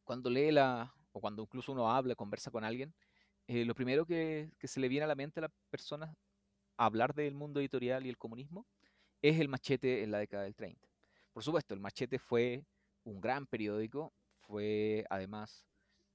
[0.04, 2.94] cuando lee la, o cuando incluso uno habla, conversa con alguien,
[3.48, 6.16] eh, lo primero que, se le viene a la mente a la persona
[6.78, 8.68] hablar del mundo editorial y el comunismo
[9.22, 10.88] es el machete en la década del 30.
[11.34, 12.64] Por supuesto, el machete fue
[13.04, 15.66] un gran periódico, fue además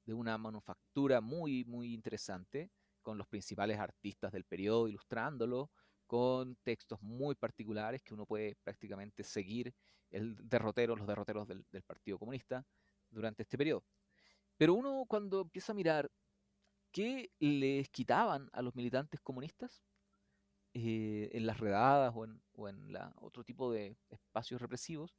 [0.07, 2.71] de una manufactura muy, muy interesante,
[3.03, 5.71] con los principales artistas del periodo ilustrándolo,
[6.07, 9.75] con textos muy particulares que uno puede prácticamente seguir
[10.11, 12.65] el derrotero, los derroteros del Partido Comunista
[13.11, 13.85] durante este periodo.
[14.57, 16.11] Pero uno cuando empieza a mirar
[16.93, 19.83] qué les quitaban a los militantes comunistas
[20.75, 25.14] eh, en las redadas o en, otro tipo de espacios represivos,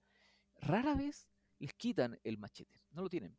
[0.56, 3.38] rara vez les quitan el machete, no lo tienen.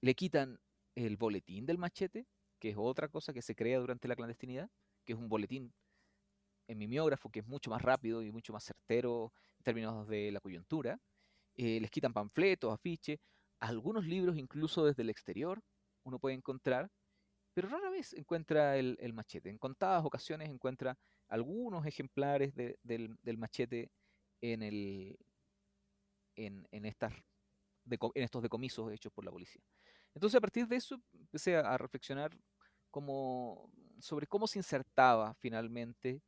[0.00, 0.60] Le quitan
[0.94, 2.26] el boletín del machete,
[2.58, 4.70] que es otra cosa que se crea durante la clandestinidad,
[5.04, 5.72] que es un boletín
[6.68, 10.40] en mimeógrafo que es mucho más rápido y mucho más certero en términos de la
[10.40, 11.00] coyuntura.
[11.56, 13.18] eh, les quitan panfletos, afiches,
[13.60, 15.62] algunos libros incluso desde el exterior
[16.04, 16.90] uno puede encontrar,
[17.52, 19.50] pero rara vez encuentra el, machete.
[19.50, 20.96] En contadas ocasiones encuentra
[21.28, 23.90] algunos ejemplares del, machete
[24.40, 24.62] en,
[26.84, 27.12] estas,
[27.84, 29.62] en estos decomisos hechos por la policía.
[30.14, 32.36] Entonces a partir de eso empecé a, reflexionar
[34.00, 36.22] sobre cómo se insertaba finalmente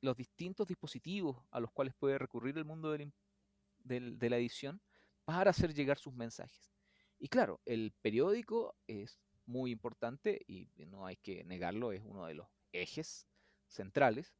[0.00, 4.80] los distintos dispositivos a los cuales puede recurrir el mundo de la edición
[5.24, 6.72] para hacer llegar sus mensajes.
[7.18, 12.34] Y claro, el periódico es muy importante y no hay que negarlo, es uno de
[12.34, 13.26] los ejes
[13.68, 14.34] centrales,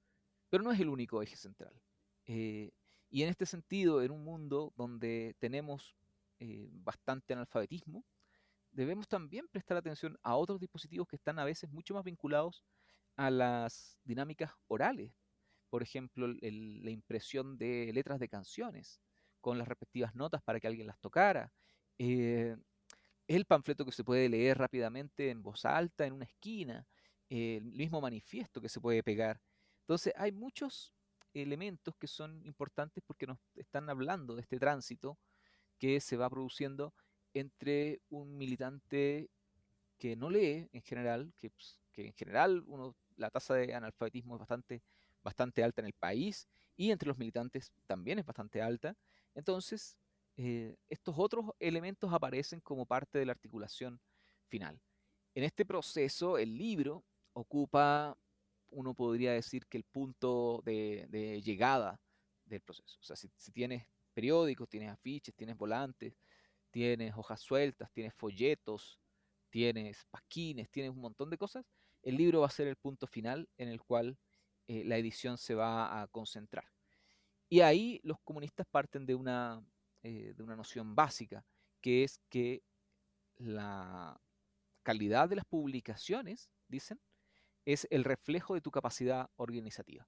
[0.49, 1.81] pero no es el único eje central.
[2.27, 2.73] Eh,
[3.11, 5.95] y en este sentido, en un mundo donde tenemos
[6.41, 8.05] eh, bastante analfabetismo,
[8.73, 12.65] debemos también prestar atención a otros dispositivos que están a veces mucho más vinculados
[13.17, 15.13] a las dinámicas orales.
[15.71, 19.01] Por ejemplo, la impresión de letras de canciones
[19.45, 21.53] con las respectivas notas para que alguien las tocara.
[21.99, 22.57] Eh,
[23.29, 26.87] el panfleto que se puede leer rápidamente en voz alta en una esquina,
[27.29, 29.43] el mismo manifiesto que se puede pegar.
[29.81, 30.95] Entonces hay muchos
[31.35, 35.19] elementos que son importantes porque nos están hablando de este tránsito
[35.79, 36.95] que se va produciendo
[37.35, 39.29] entre un militante
[39.99, 44.39] que no lee en general, que, pues, en general uno, la tasa de analfabetismo es
[44.39, 44.83] bastante,
[45.23, 48.97] bastante alta en el país y entre los militantes también es bastante alta.
[49.35, 49.97] Entonces,
[50.37, 54.01] eh, estos otros elementos aparecen como parte de la articulación
[54.49, 54.81] final.
[55.35, 58.17] En este proceso, el libro ocupa,
[58.71, 62.01] uno podría decir que el punto de, llegada
[62.45, 62.99] del proceso.
[63.01, 66.15] O sea, si, tienes periódicos, tienes afiches, tienes volantes,
[66.71, 68.99] tienes hojas sueltas, tienes folletos,
[69.51, 71.65] tienes pasquines, tienes un montón de cosas,
[72.03, 74.19] el libro va a ser el punto final en el cual
[74.67, 76.74] eh, la edición se va a concentrar.
[77.55, 79.65] Y ahí los comunistas parten de una,
[80.03, 81.47] eh, de una noción básica,
[81.81, 82.65] que es que
[83.37, 84.21] la
[84.83, 86.99] calidad de las publicaciones, dicen,
[87.65, 90.05] es el reflejo de tu capacidad organizativa.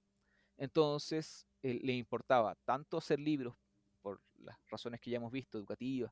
[0.57, 3.55] Entonces, eh, le importaba tanto hacer libros,
[4.01, 6.11] por las razones que ya hemos visto, educativas,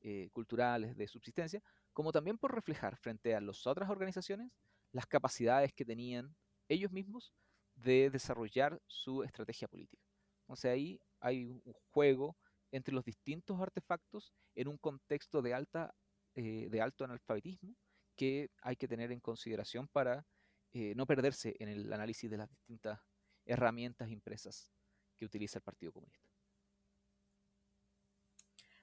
[0.00, 4.50] eh, culturales, de subsistencia, como también por reflejar frente a las otras organizaciones
[4.90, 6.34] las capacidades que tenían
[6.68, 7.32] ellos mismos
[7.76, 10.11] de desarrollar su estrategia política.
[10.42, 12.36] Entonces ahí hay un juego
[12.70, 15.94] entre los distintos artefactos en un contexto de, alta,
[16.34, 17.74] eh, de alto analfabetismo
[18.16, 20.26] que hay que tener en consideración para
[20.72, 23.00] eh, no perderse en el análisis de las distintas
[23.44, 24.70] herramientas impresas
[25.16, 26.28] que utiliza el Partido Comunista.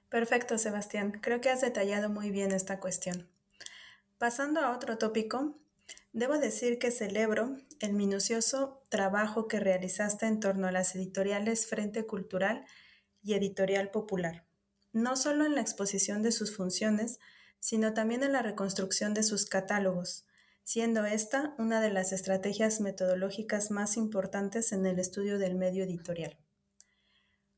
[0.08, 1.12] Perfecto, Sebastián.
[1.20, 3.28] Creo que has detallado muy bien esta cuestión.
[4.18, 5.56] Pasando a otro tópico,
[6.12, 12.06] debo decir que celebro el minucioso trabajo que realizaste en torno a las editoriales Frente
[12.06, 12.64] Cultural
[13.22, 14.44] y Editorial Popular,
[14.92, 17.18] no solo en la exposición de sus funciones,
[17.60, 20.24] sino también en la reconstrucción de sus catálogos,
[20.64, 26.38] siendo esta una de las estrategias metodológicas más importantes en el estudio del medio editorial.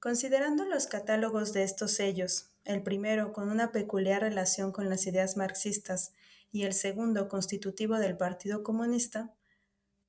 [0.01, 5.37] Considerando los catálogos de estos sellos, el primero con una peculiar relación con las ideas
[5.37, 6.13] marxistas
[6.53, 9.35] y el segundo constitutivo del Partido Comunista,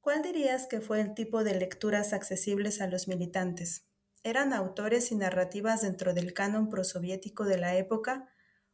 [0.02, 3.88] ¿cuál dirías que fue el tipo de lecturas accesibles a los militantes?
[4.24, 8.30] ¿Eran autores y narrativas dentro del canon prosoviético de la época?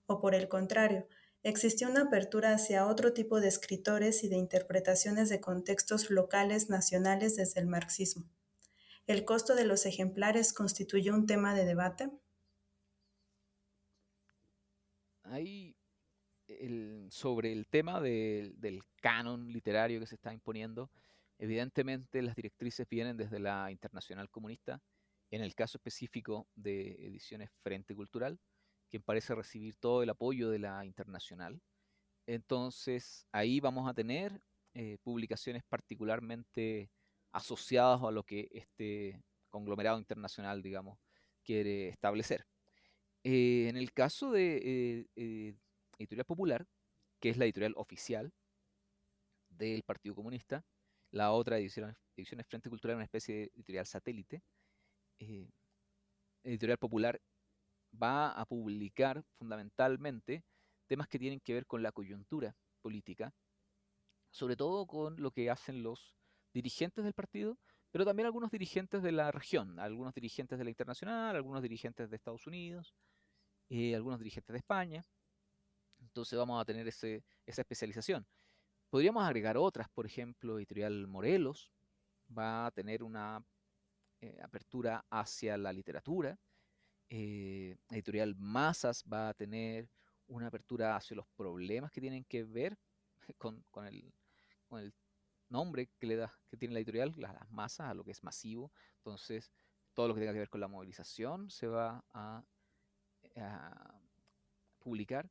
[0.08, 1.08] ¿O por el contrario,
[1.44, 7.36] existió una apertura hacia otro tipo de escritores y de interpretaciones de contextos locales nacionales
[7.36, 8.28] desde el marxismo?
[9.06, 12.10] ¿El costo de los ejemplares constituyó un tema de debate?
[17.10, 20.90] Sobre el tema del canon literario que se está imponiendo,
[21.38, 24.82] evidentemente las directrices vienen desde la Internacional Comunista,
[25.32, 28.40] en el caso específico de Ediciones Frente Cultural,
[28.90, 31.62] quien parece recibir todo el apoyo de la internacional.
[32.26, 34.42] Entonces ahí vamos a tener
[34.74, 36.92] eh, publicaciones particularmente
[37.32, 41.00] asociadas a lo que este conglomerado internacional, digamos,
[41.44, 42.46] quiere establecer.
[43.24, 45.56] Eh, en el caso de eh,
[46.00, 46.66] Editorial Popular,
[47.20, 48.34] que es la editorial oficial
[49.50, 50.66] del Partido Comunista,
[51.12, 54.42] la otra edición, Ediciones Frente Cultural, una especie de editorial satélite,
[55.20, 55.50] eh,
[56.44, 57.22] editorial Popular
[57.92, 60.44] va a publicar fundamentalmente
[60.88, 63.34] temas que tienen que ver con la coyuntura política,
[64.32, 66.16] sobre todo con lo que hacen los
[66.54, 67.58] dirigentes del partido,
[67.92, 72.16] pero también algunos dirigentes de la región, algunos dirigentes de la internacional, algunos dirigentes de
[72.16, 72.94] Estados Unidos,
[73.70, 75.06] eh, algunos dirigentes de España.
[76.10, 78.26] Entonces vamos a tener esa especialización.
[78.90, 81.72] Podríamos agregar otras, por ejemplo, Editorial Morelos
[82.36, 83.44] va a tener una
[84.22, 86.38] eh, apertura hacia la literatura.
[87.10, 89.90] eh, editorial Masas va a tener
[90.28, 92.78] una apertura hacia los problemas que tienen que ver
[93.38, 94.94] con, el,
[95.50, 98.72] nombre que le da, que tiene la editorial, las, masas, a lo que es masivo.
[98.98, 99.52] Entonces,
[99.94, 102.44] todo lo que tenga que ver con la movilización se va a,
[103.38, 104.02] a
[104.80, 105.30] publicar.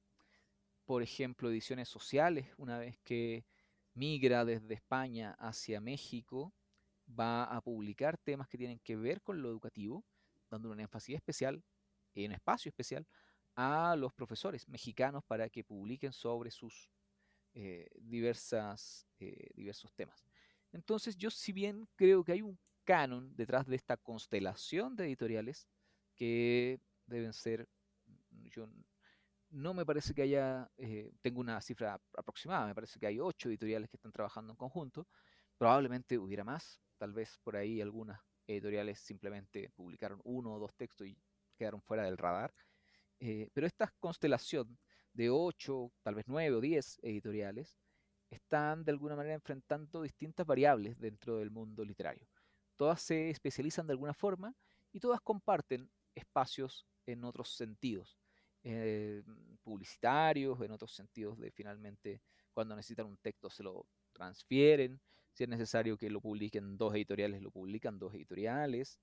[0.89, 3.45] Por ejemplo, ediciones sociales, una vez que
[3.93, 6.55] migra desde España hacia México,
[7.07, 10.07] va a publicar temas que tienen que ver con lo educativo,
[10.49, 11.62] dando un énfasis especial,
[12.16, 13.07] un espacio especial,
[13.55, 16.89] a los profesores mexicanos para que publiquen sobre sus
[17.53, 20.24] eh, diversas, eh, diversos temas.
[20.72, 25.68] Entonces yo si bien creo que hay un canon detrás de esta constelación de editoriales
[26.14, 27.68] que deben ser,
[29.51, 33.49] no me parece que haya, eh, tengo una cifra aproximada, me parece que hay ocho
[33.49, 35.09] editoriales que están trabajando en conjunto,
[35.57, 41.07] probablemente hubiera más, tal vez por ahí algunas editoriales simplemente publicaron uno o dos textos
[41.07, 41.18] y
[41.57, 42.55] quedaron fuera del radar,
[43.20, 44.78] eh, pero esta constelación
[45.12, 47.78] de ocho, tal vez nueve o diez editoriales,
[48.30, 52.28] están de alguna manera enfrentando distintas variables dentro del mundo literario.
[52.76, 54.55] Todas se especializan de alguna forma
[54.92, 58.18] y todas comparten espacios en otros sentidos,
[58.70, 59.22] eh,
[59.62, 62.20] publicitarios, en otros sentidos de finalmente
[62.52, 65.00] cuando necesitan un texto se lo transfieren,
[65.32, 68.98] si es necesario que lo publiquen dos editoriales, lo publican dos editoriales.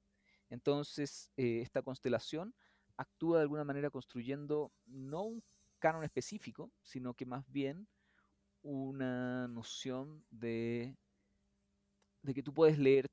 [0.49, 2.53] Entonces, eh, esta constelación
[2.97, 5.43] actúa de alguna manera construyendo no un
[5.79, 7.87] canon específico, sino que más bien
[8.61, 10.95] una noción de,
[12.21, 13.07] de que tú puedes leer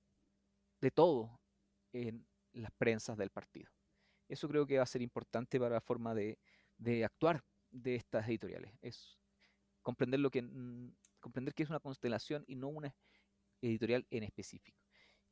[0.80, 1.40] de todo
[1.92, 3.70] en las prensas del partido.
[4.32, 6.38] Eso creo que va a ser importante para la forma de,
[6.78, 8.72] de actuar de estas editoriales.
[8.80, 9.18] Es
[9.82, 10.42] comprender lo que
[11.20, 12.96] comprender que es una constelación y no una
[13.60, 14.78] editorial en específico.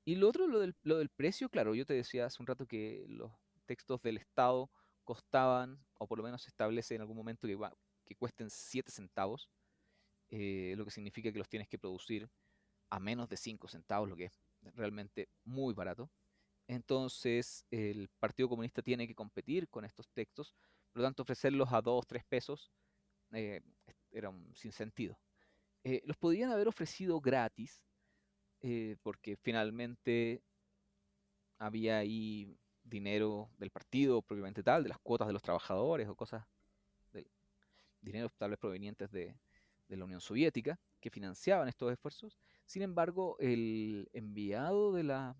[0.05, 2.67] Y lo otro, lo del, lo del precio, claro, yo te decía hace un rato
[2.67, 3.33] que los
[3.67, 4.71] textos del Estado
[5.05, 7.59] costaban, o por lo menos se establece en algún momento que,
[8.05, 9.51] que cuesten 7 centavos,
[10.29, 12.29] eh, lo que significa que los tienes que producir
[12.91, 14.41] a menos de 5 centavos, lo que es
[14.75, 16.11] realmente muy barato.
[16.71, 20.55] Entonces el Partido Comunista tiene que competir con estos textos,
[20.93, 22.71] por lo tanto ofrecerlos a 2, 3 pesos
[23.33, 23.61] eh,
[24.13, 25.19] era un sinsentido.
[25.83, 27.85] Eh, los podrían haber ofrecido gratis,
[29.03, 30.43] porque finalmente
[31.59, 36.47] había ahí dinero del partido propiamente tal, de las cuotas de los trabajadores o cosas,
[37.13, 37.27] de
[38.01, 39.35] dinero tal vez provenientes de,
[39.89, 42.39] la Unión Soviética, que financiaban estos esfuerzos.
[42.65, 45.37] Sin embargo, el enviado de la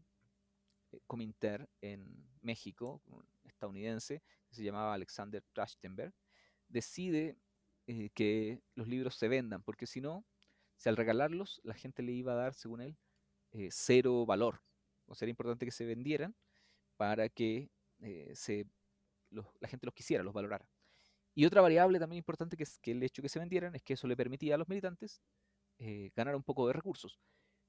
[0.93, 3.03] eh, Cominter en México,
[3.45, 6.15] estadounidense, que se llamaba Alexander Trachtenberg,
[6.69, 7.37] decide
[7.87, 10.25] eh, que los libros se vendan, porque si no,
[10.77, 12.97] si al regalarlos la gente le iba a dar, según él,
[13.53, 14.63] eh, cero valor.
[15.07, 16.37] O sea, era importante que se vendieran
[16.97, 17.71] para que
[18.01, 18.67] eh, se,
[19.31, 20.69] la gente los quisiera, los valorara.
[21.35, 23.83] Y otra variable también importante que es que el hecho de que se vendieran es
[23.83, 25.21] que eso le permitía a los militantes
[26.15, 27.19] ganar un poco de recursos.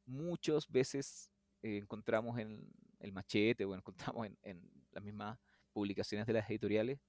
[0.06, 2.70] Muchas veces encontramos en
[3.02, 5.40] el machete o encontramos en, las mismas
[5.74, 7.00] publicaciones de las editoriales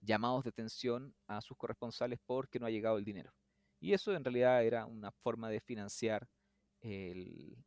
[0.00, 3.32] llamados de atención a sus corresponsales porque no ha llegado el dinero.
[3.80, 6.28] Y eso en realidad era una forma de financiar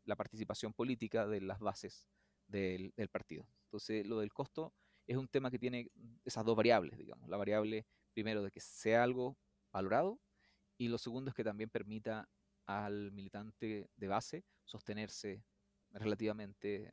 [0.05, 2.07] la participación política de las bases
[2.47, 3.45] del, partido.
[3.65, 4.73] Entonces, lo del costo
[5.07, 5.91] es un tema que tiene
[6.23, 7.29] esas dos variables, digamos.
[7.29, 9.37] La variable, primero, de que sea algo
[9.71, 10.19] valorado
[10.77, 12.29] y lo segundo es que también permita
[12.65, 15.43] al militante de base sostenerse
[15.93, 16.91] relativamente,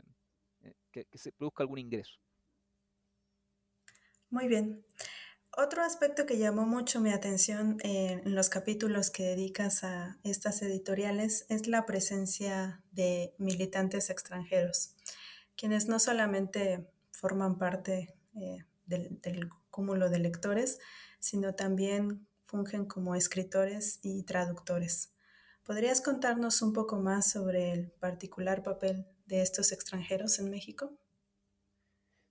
[0.61, 2.19] eh, que, se produzca algún ingreso.
[4.31, 4.85] Muy bien.
[5.57, 11.47] Otro aspecto que llamó mucho mi atención en los capítulos que dedicas a estas editoriales
[11.49, 14.97] es la presencia de militantes extranjeros
[15.57, 20.79] quienes no solamente forman parte eh, del, cúmulo de lectores,
[21.19, 25.13] sino también fungen como escritores y traductores.
[25.67, 30.97] ¿Podrías contarnos un poco más sobre el particular papel de estos extranjeros en México?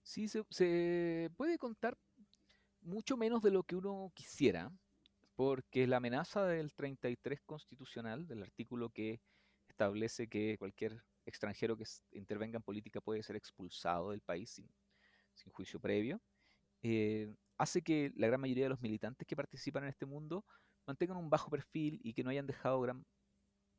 [0.04, 1.98] Sí, se, puede contar
[2.82, 4.72] mucho menos de lo que uno quisiera,
[5.36, 9.20] porque la amenaza del 33 constitucional, del artículo que
[9.68, 11.84] establece que cualquier extranjero que
[12.14, 14.62] intervenga en política puede ser expulsado del país
[15.34, 16.22] sin, juicio previo,
[16.84, 20.46] eh, hace que la gran mayoría de los militantes que participan en este mundo
[20.88, 22.80] mantengan un bajo perfil y que no hayan dejado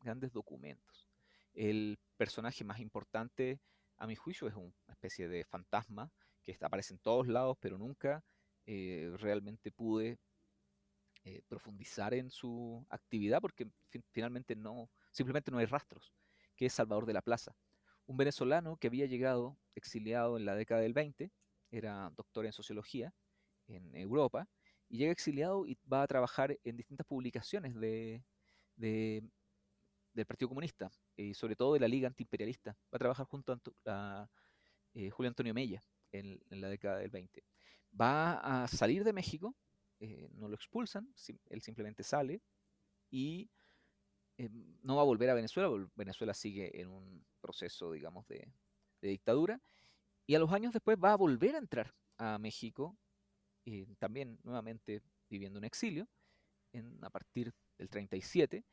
[0.00, 1.08] grandes documentos.
[1.52, 3.60] El personaje más importante,
[3.96, 6.10] a mi juicio, es una especie de fantasma
[6.42, 8.24] que aparece en todos lados, pero nunca
[8.66, 10.18] eh, realmente pude
[11.24, 13.68] eh, profundizar en su actividad porque
[14.12, 16.12] finalmente no, simplemente no hay rastros
[16.54, 17.54] que es Salvador de la Plaza,
[18.06, 21.30] un venezolano que había llegado exiliado en la década del 20
[21.70, 23.12] era doctor en sociología
[23.68, 24.48] en Europa,
[24.88, 28.22] y llega exiliado y va a trabajar en distintas publicaciones de,
[30.16, 32.72] del Partido Comunista, y sobre todo de la Liga Antiimperialista.
[32.72, 34.28] Va a trabajar junto a,
[34.94, 37.44] eh, Julio Antonio Mella en, la década del 20.
[38.00, 39.54] Va a salir de México,
[40.00, 41.14] eh, no lo expulsan,
[41.50, 42.42] él simplemente sale
[43.10, 43.50] y
[44.38, 44.48] eh,
[44.82, 48.50] no va a volver a Venezuela, Venezuela sigue en un proceso, digamos, de,
[49.02, 49.60] dictadura,
[50.26, 52.96] y a los años después va a volver a entrar a México,
[53.98, 56.08] también nuevamente viviendo en exilio,
[57.02, 58.64] a partir del 37,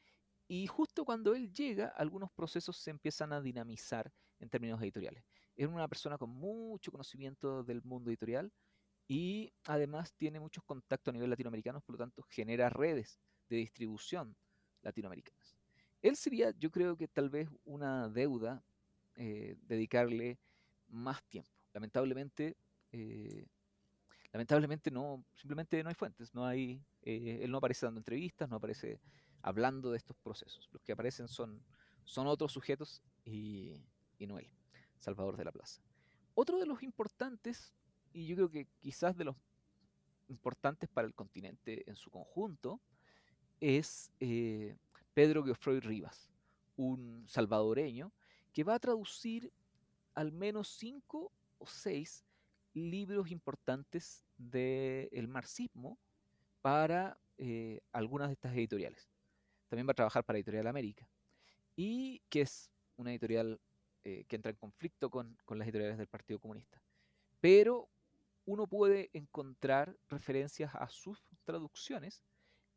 [0.56, 5.24] y justo cuando él llega, algunos procesos se empiezan a dinamizar en términos editoriales.
[5.56, 8.54] Es una persona con mucho conocimiento del mundo editorial
[9.08, 14.36] y además tiene muchos contactos a nivel latinoamericano, por lo tanto genera redes de distribución
[14.84, 15.58] latinoamericanas.
[16.04, 18.64] Él sería, yo creo que tal vez una deuda
[19.16, 20.38] eh, dedicarle
[20.88, 21.50] más tiempo.
[21.74, 22.58] Lamentablemente,
[22.92, 23.48] eh,
[24.32, 28.58] lamentablemente no, simplemente no hay fuentes, no hay, eh, él no aparece dando entrevistas, no
[28.58, 29.02] aparece
[29.44, 30.68] hablando de estos procesos.
[30.72, 31.64] Los que aparecen son,
[32.04, 33.80] son otros sujetos y,
[34.18, 34.50] y no él,
[34.98, 35.82] Salvador de la Plaza.
[36.34, 37.76] Otro de los importantes,
[38.12, 39.36] y yo creo que quizás de los
[40.30, 42.82] importantes para el continente en su conjunto,
[43.60, 44.12] es
[45.14, 46.30] Pedro Geoffroy Rivas,
[46.76, 48.12] un salvadoreño
[48.52, 49.54] que va a traducir
[50.16, 52.26] al menos cinco o seis
[52.74, 55.98] libros importantes del marxismo
[56.62, 59.13] para eh, algunas de estas editoriales.
[59.68, 61.10] También va a trabajar para Editorial América,
[61.76, 63.60] y que es una editorial
[64.04, 66.82] eh, que entra en conflicto con, con las editoriales del Partido Comunista.
[67.40, 67.90] Pero
[68.46, 72.24] uno puede encontrar referencias a sus traducciones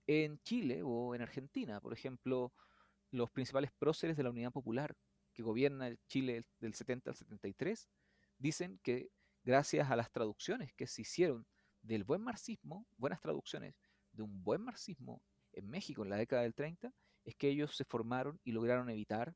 [0.06, 1.80] en Chile o en Argentina.
[1.80, 2.52] Por ejemplo,
[3.10, 4.96] los principales próceres de la Unidad Popular
[5.32, 7.88] que gobierna Chile del 70 al 73
[8.38, 9.10] dicen que
[9.44, 11.46] gracias a las traducciones que se hicieron
[11.82, 13.74] del buen marxismo, buenas traducciones
[14.12, 15.22] de un buen marxismo
[15.56, 16.92] en México en la década del 30,
[17.24, 19.34] es que ellos se formaron y lograron evitar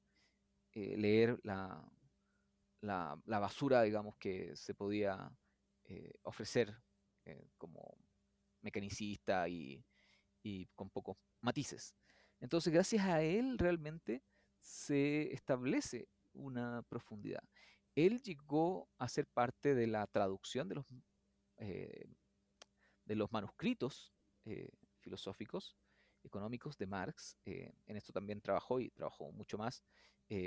[0.73, 1.85] eh, leer la,
[2.81, 5.31] la, basura, digamos, que se podía
[5.85, 6.73] eh, ofrecer
[7.25, 7.99] eh, como
[8.63, 9.85] mecanicista y
[10.43, 11.95] y con pocos matices.
[12.41, 14.23] Entonces, gracias a él realmente
[14.61, 17.43] se establece una profundidad.
[17.95, 20.87] Él llegó a ser parte de la traducción de los,
[21.59, 24.13] de los manuscritos
[25.01, 25.77] filosóficos,
[26.23, 27.37] económicos de Marx.
[27.45, 29.83] Eh, en esto también trabajó y trabajó mucho más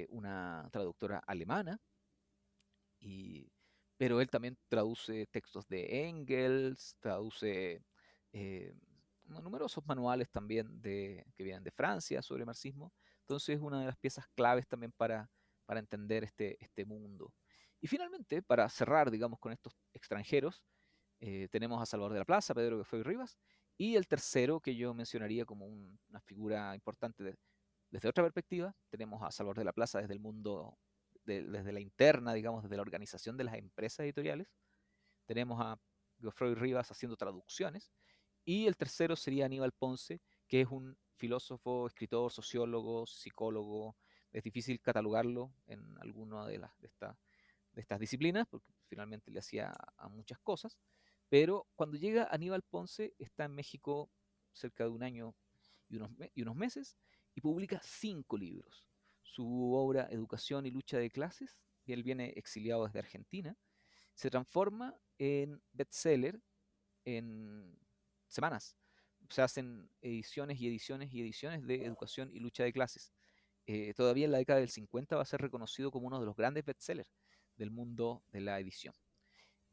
[0.08, 1.78] una traductora alemana.
[3.02, 3.52] Y,
[3.98, 7.84] pero él también traduce textos de Engels, traduce
[9.42, 12.94] numerosos manuales también de, que vienen de Francia sobre marxismo.
[13.20, 15.30] Entonces es una de las piezas claves también para,
[15.66, 17.34] para entender este, este mundo.
[17.82, 20.64] Y finalmente, para cerrar, digamos, con estos extranjeros,
[21.20, 23.38] eh, tenemos a Salvador de la Plaza, Pedro que fue Rivas,
[23.78, 27.36] y el tercero que yo mencionaría como una figura importante
[27.90, 30.78] desde otra perspectiva, tenemos a Salvador de la Plaza desde el mundo,
[31.26, 34.48] desde la interna, digamos, desde la organización de las empresas editoriales.
[35.26, 35.80] Tenemos a
[36.20, 37.92] Geoffroy Rivas haciendo traducciones
[38.46, 43.96] y el tercero sería Aníbal Ponce, que es un filósofo, escritor, sociólogo, psicólogo.
[44.32, 46.90] Es difícil catalogarlo en alguna de, las, de,
[47.72, 50.78] de estas disciplinas, porque finalmente le hacía a muchas cosas.
[51.34, 54.12] Pero cuando llega Aníbal Ponce, está en México
[54.52, 55.34] cerca de un año
[55.90, 56.96] y unos, meses,
[57.34, 58.86] y publica cinco libros.
[59.24, 63.58] Su obra Educación y Lucha de Clases, y él viene exiliado desde Argentina,
[64.14, 66.40] se transforma en bestseller
[67.04, 67.80] en
[68.28, 68.78] semanas.
[69.28, 73.12] Se hacen ediciones y ediciones y ediciones de educación y lucha de clases.
[73.66, 76.36] Eh, todavía en la década del 50 va a ser reconocido como uno de los
[76.36, 77.12] grandes bestsellers
[77.56, 78.94] del mundo de la edición.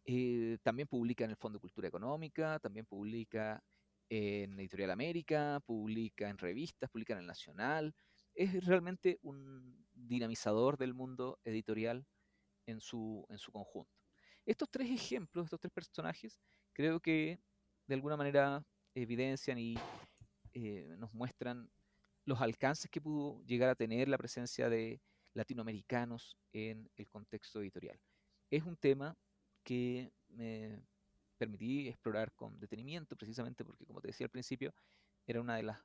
[0.05, 3.62] Eh, también publica en el Fondo de Cultura Económica, también publica
[4.09, 7.94] en Editorial América, publica en revistas, publica en el Nacional.
[8.34, 12.07] Es realmente un dinamizador del mundo editorial
[12.66, 13.90] en su, en su conjunto.
[14.46, 16.40] Estos tres ejemplos, estos tres personajes,
[16.72, 17.38] creo que
[17.86, 19.76] de alguna manera evidencian y
[20.55, 21.70] eh, nos muestran
[22.24, 25.01] los alcances que pudo llegar a tener la presencia de
[25.34, 28.01] latinoamericanos en el contexto editorial.
[28.51, 29.16] Es un tema
[29.62, 30.82] que me
[31.38, 34.74] permití explorar con detenimiento, precisamente porque, como te decía al principio,
[35.26, 35.82] era una de las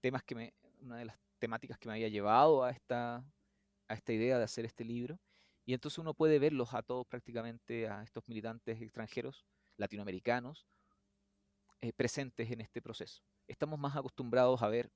[0.00, 3.24] temas que me, una de las temáticas que me había llevado a esta,
[3.88, 5.20] a esta idea de hacer este libro.
[5.64, 9.44] Y entonces uno puede verlos a todos prácticamente, a estos militantes extranjeros,
[9.76, 10.66] latinoamericanos,
[11.80, 13.22] eh, presentes en este proceso.
[13.46, 14.90] Estamos más acostumbrados a ver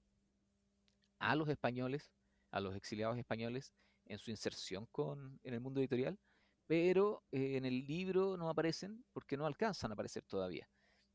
[1.20, 2.10] a los españoles,
[2.50, 3.72] a los exiliados españoles,
[4.06, 6.18] en su inserción con, en el mundo editorial,
[6.72, 10.66] pero eh, en el libro no aparecen porque no alcanzan a aparecer todavía.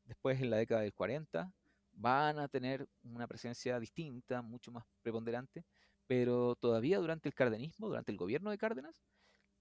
[0.04, 1.52] Después, en la década del 40,
[1.94, 5.64] van a tener una presencia distinta, mucho más preponderante,
[6.06, 8.94] pero todavía durante el cardenismo, durante el gobierno de Cárdenas,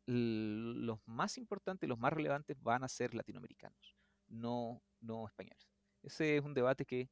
[0.06, 3.96] los más importantes, los más relevantes van a ser latinoamericanos,
[4.28, 5.68] no, no españoles.
[6.04, 7.10] Ese es un debate que,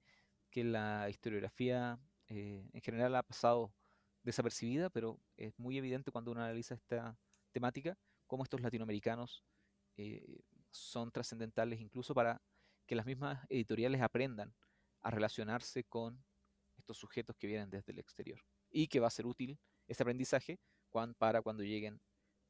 [0.52, 3.74] que la historiografía eh, en general ha pasado
[4.22, 7.18] desapercibida, pero es muy evidente cuando uno analiza esta
[7.52, 7.98] temática,
[8.28, 9.44] cómo estos latinoamericanos
[9.98, 12.42] eh, son trascendentales incluso para
[12.86, 14.54] que las mismas editoriales aprendan
[15.02, 16.24] a relacionarse con
[16.78, 20.60] estos sujetos que vienen desde el exterior y que va a ser útil ese aprendizaje
[21.18, 22.00] para cuando lleguen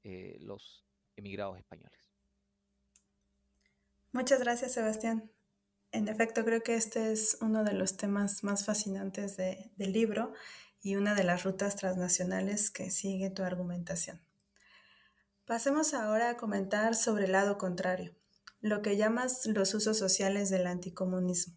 [0.04, 2.12] eh, los emigrados españoles.
[4.12, 5.32] Muchas gracias, Sebastián.
[5.92, 10.34] En efecto, creo que este es uno de los temas más fascinantes del libro
[10.82, 14.25] y una de las rutas transnacionales que sigue tu argumentación.
[15.46, 18.16] Pasemos ahora a comentar sobre el lado contrario,
[18.62, 21.54] lo que llamas los usos sociales del anticomunismo.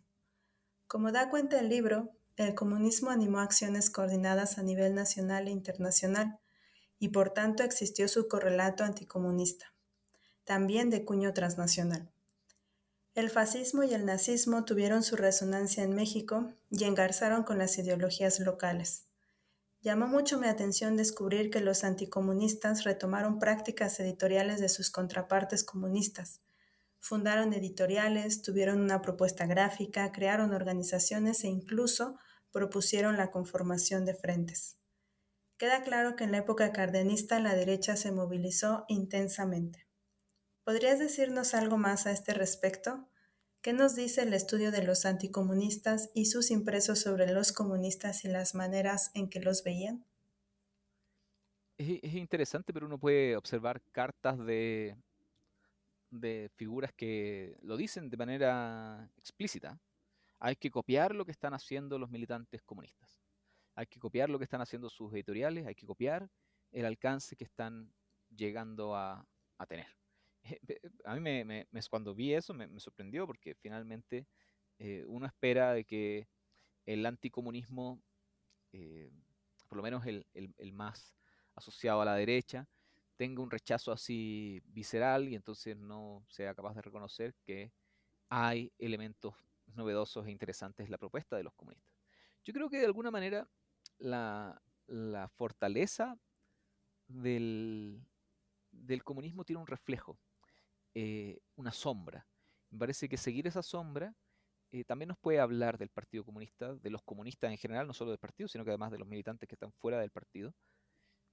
[0.86, 6.38] Como da cuenta el libro, el comunismo animó acciones coordinadas a nivel nacional e internacional,
[6.98, 9.72] y por tanto existió su correlato anticomunista,
[10.44, 12.10] también de cuño transnacional.
[13.14, 18.38] El fascismo y el nazismo tuvieron su resonancia en México y engarzaron con las ideologías
[18.38, 19.07] locales.
[19.80, 26.42] Llamó mucho mi atención descubrir que los anticomunistas retomaron prácticas editoriales de sus contrapartes comunistas.
[26.98, 32.18] Fundaron editoriales, tuvieron una propuesta gráfica, crearon organizaciones e incluso
[32.50, 34.78] propusieron la conformación de frentes.
[35.58, 39.86] Queda claro que en la época cardenista la derecha se movilizó intensamente.
[40.64, 43.08] ¿Podrías decirnos algo más a este respecto?
[43.60, 48.28] ¿Qué nos dice el estudio de los anticomunistas y sus impresos sobre los comunistas y
[48.28, 50.04] las maneras en que los veían?
[51.76, 54.96] Es, interesante, pero uno puede observar cartas de,
[56.10, 59.78] de figuras que lo dicen de manera explícita.
[60.40, 63.18] Hay que copiar lo que están haciendo los militantes comunistas
[63.78, 66.28] hay que copiar lo que están haciendo sus editoriales, hay que copiar
[66.72, 67.92] el alcance que están
[68.28, 69.24] llegando a,
[69.68, 69.86] tener.
[71.04, 74.26] A mí me, cuando vi eso me, sorprendió porque finalmente
[74.78, 76.28] eh, uno espera de que
[76.86, 78.00] el anticomunismo,
[78.72, 79.10] eh,
[79.68, 81.14] por lo menos el, el, más
[81.54, 82.66] asociado a la derecha,
[83.16, 87.72] tenga un rechazo así visceral y entonces no sea capaz de reconocer que
[88.28, 89.34] hay elementos
[89.74, 91.98] novedosos e interesantes en la propuesta de los comunistas.
[92.44, 93.48] Yo creo que de alguna manera
[93.98, 94.60] la,
[95.36, 96.18] fortaleza
[97.06, 98.02] del,
[99.04, 100.18] comunismo tiene un reflejo,
[101.00, 102.26] eh, una sombra.
[102.70, 104.16] Me parece que seguir esa sombra
[104.72, 108.10] eh, también nos puede hablar del Partido Comunista, de los comunistas en general, no solo
[108.10, 110.52] del partido, sino que además de los militantes que están fuera del partido,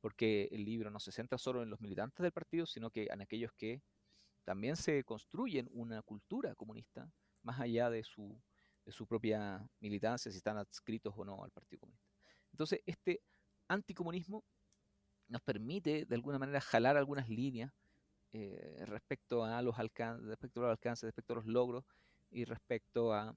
[0.02, 3.22] porque el libro no se centra solo en los militantes del partido, sino que en
[3.22, 3.82] aquellos que
[4.44, 7.12] también se construyen una cultura comunista,
[7.42, 8.40] más allá de su,
[8.86, 12.14] de su propia militancia, si están adscritos o no al Partido Comunista.
[12.52, 13.24] Entonces, este
[13.68, 14.46] anticomunismo
[15.28, 17.74] nos permite de alguna manera jalar algunas líneas
[18.38, 21.86] eh, respecto a los alcances, respecto a los alcances, respecto a los logros
[22.30, 23.34] y respecto a,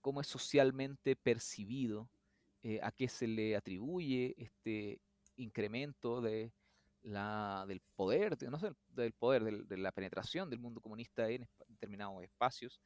[0.00, 2.08] cómo es socialmente percibido,
[2.62, 5.02] eh, a qué se le atribuye este
[5.36, 6.50] incremento de
[7.02, 12.22] la, del poder, no sé, del poder, de la penetración del mundo comunista en determinados
[12.22, 12.80] espacios.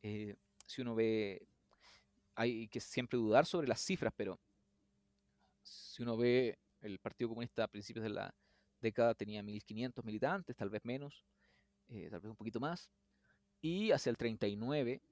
[0.00, 1.44] Eh, si uno ve
[2.36, 4.38] hay que siempre dudar sobre las cifras, pero
[5.64, 8.32] si uno ve el Partido Comunista a principios de la
[8.80, 11.24] década tenía 1.500 militantes, tal vez menos,
[11.88, 12.90] eh, tal vez un poquito más,
[13.60, 15.02] y hacia el 39,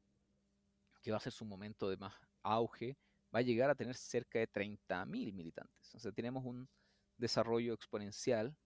[1.02, 2.96] que va a ser su momento de más auge,
[3.34, 5.94] va a llegar a tener cerca de 30.000 militantes.
[5.94, 6.68] O sea, tenemos un
[7.16, 8.56] desarrollo exponencial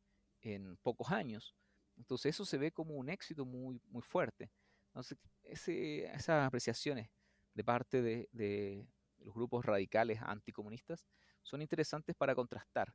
[0.41, 1.57] en pocos años.
[1.97, 4.51] Entonces eso se ve como un éxito muy, muy fuerte.
[4.89, 7.11] Entonces esas apreciaciones
[7.55, 8.87] de parte de,
[9.19, 11.07] los grupos radicales anticomunistas
[11.43, 12.93] son interesantes para contrastar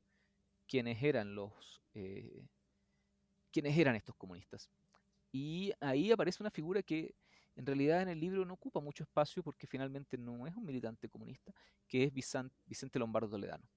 [0.68, 2.44] quiénes eran los eh,
[3.54, 4.70] eran estos comunistas.
[5.32, 7.16] Y ahí aparece una figura que
[7.56, 11.10] en realidad en el libro no ocupa mucho espacio porque finalmente no es un militante
[11.10, 11.52] comunista,
[11.88, 13.68] que es Vicente Lombardo Toledano.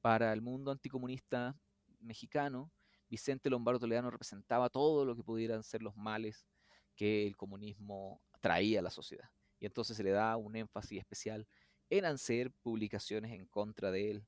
[0.00, 1.56] Para el mundo anticomunista
[1.98, 2.70] mexicano,
[3.08, 6.46] Vicente Lombardo Toledano representaba todo lo que pudieran ser los males
[6.94, 9.28] que el comunismo traía a la sociedad
[9.64, 11.46] y entonces se le da un énfasis especial
[11.88, 14.26] en hacer publicaciones en contra de él.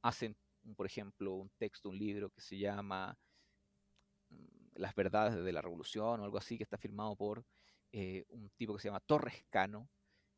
[0.00, 0.34] Hacen,
[0.74, 3.16] por ejemplo, un texto, un libro que se llama
[4.30, 4.36] mm,
[4.74, 7.44] Las verdades de la revolución o algo así, que está firmado por
[7.92, 9.88] eh, un tipo que se llama Torres Cano,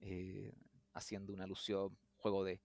[0.00, 0.52] eh,
[0.94, 2.60] haciendo una alusión, juego de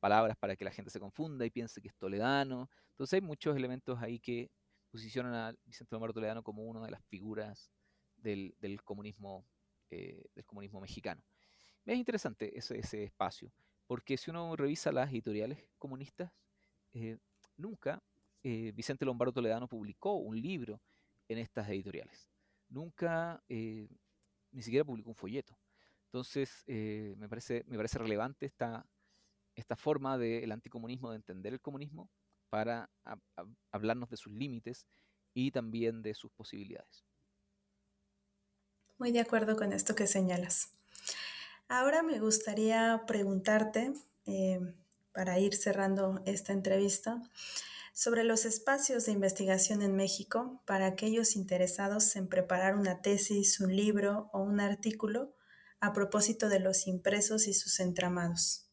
[0.00, 2.70] palabras para que la gente se confunda y piense que es toledano.
[2.90, 4.50] Entonces hay muchos elementos ahí que
[4.90, 7.70] posicionan a Vicente Lombardo Toledano como una de las figuras
[8.16, 8.54] del,
[8.84, 9.46] comunismo,
[9.90, 11.22] del comunismo mexicano.
[11.86, 13.52] Es interesante ese, espacio,
[13.86, 16.32] porque si uno revisa las editoriales comunistas,
[17.56, 18.02] nunca
[18.42, 20.80] Vicente Lombardo Toledano publicó un libro
[21.28, 22.28] en estas editoriales.
[22.68, 25.58] Nunca, ni siquiera publicó un folleto.
[26.04, 28.86] Entonces, me, parece, me parece relevante esta,
[29.56, 32.08] esta forma del anticomunismo, de entender el comunismo,
[32.48, 32.88] para
[33.72, 34.86] hablarnos de sus límites
[35.34, 37.04] y también de sus posibilidades.
[38.98, 40.70] Muy de acuerdo con esto que señalas.
[41.68, 43.92] Ahora me gustaría preguntarte,
[44.26, 44.60] eh,
[45.16, 47.22] para ir cerrando esta entrevista,
[47.94, 53.74] sobre los espacios de investigación en México para aquellos interesados en preparar una tesis, un
[53.74, 55.34] libro o un artículo
[55.80, 58.70] a propósito de los impresos y sus entramados.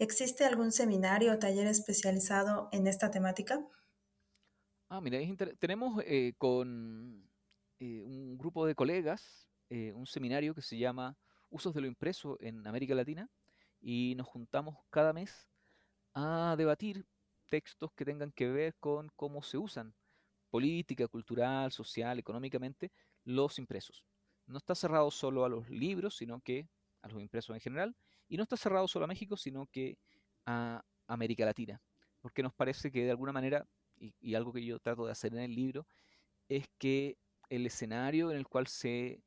[0.00, 3.64] ¿Existe algún seminario o taller especializado en esta temática?
[4.88, 5.18] Ah, mira,
[5.60, 7.30] tenemos eh, con
[7.78, 11.16] eh, un grupo de colegas eh, un seminario que se llama
[11.48, 13.30] Usos de lo impreso en América Latina
[13.80, 15.49] y nos juntamos cada mes
[16.14, 17.06] a debatir
[17.48, 19.94] textos que tengan que ver con cómo se usan
[20.50, 22.90] política, cultural, social, económicamente
[23.24, 24.04] los impresos.
[24.46, 26.68] No está cerrado solo a los libros, sino que
[27.02, 27.96] a los impresos en general
[28.28, 29.96] y no está cerrado solo a México, sino que
[30.46, 31.80] a América Latina.
[32.20, 35.40] Porque nos parece que de alguna manera, y, algo que yo trato de hacer en
[35.40, 35.86] el libro,
[36.48, 37.16] es que
[37.48, 39.22] el escenario en el cual se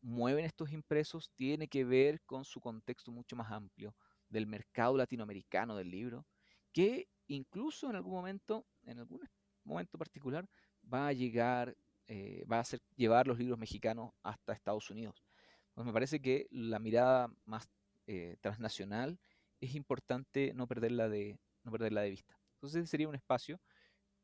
[0.00, 3.94] mueven estos impresos tiene que ver con su contexto mucho más amplio
[4.28, 6.26] del mercado latinoamericano del libro,
[6.72, 9.20] que incluso en algún momento, en algún
[9.64, 10.48] momento particular,
[10.92, 11.76] va a llegar,
[12.06, 15.24] eh, va a hacer llevar los libros mexicanos hasta Estados Unidos.
[15.68, 17.68] Entonces me parece que la mirada más
[18.06, 19.18] eh, transnacional,
[19.60, 22.38] es importante no perderla de, no perderla de vista.
[22.54, 23.60] Entonces sería un espacio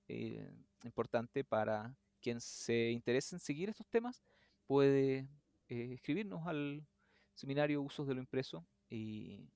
[0.09, 0.51] eh,
[0.85, 4.23] importante para quien se interese en seguir estos temas,
[4.67, 5.29] puede
[5.69, 6.87] escribirnos al
[7.35, 9.51] seminario Usos de lo Impreso y,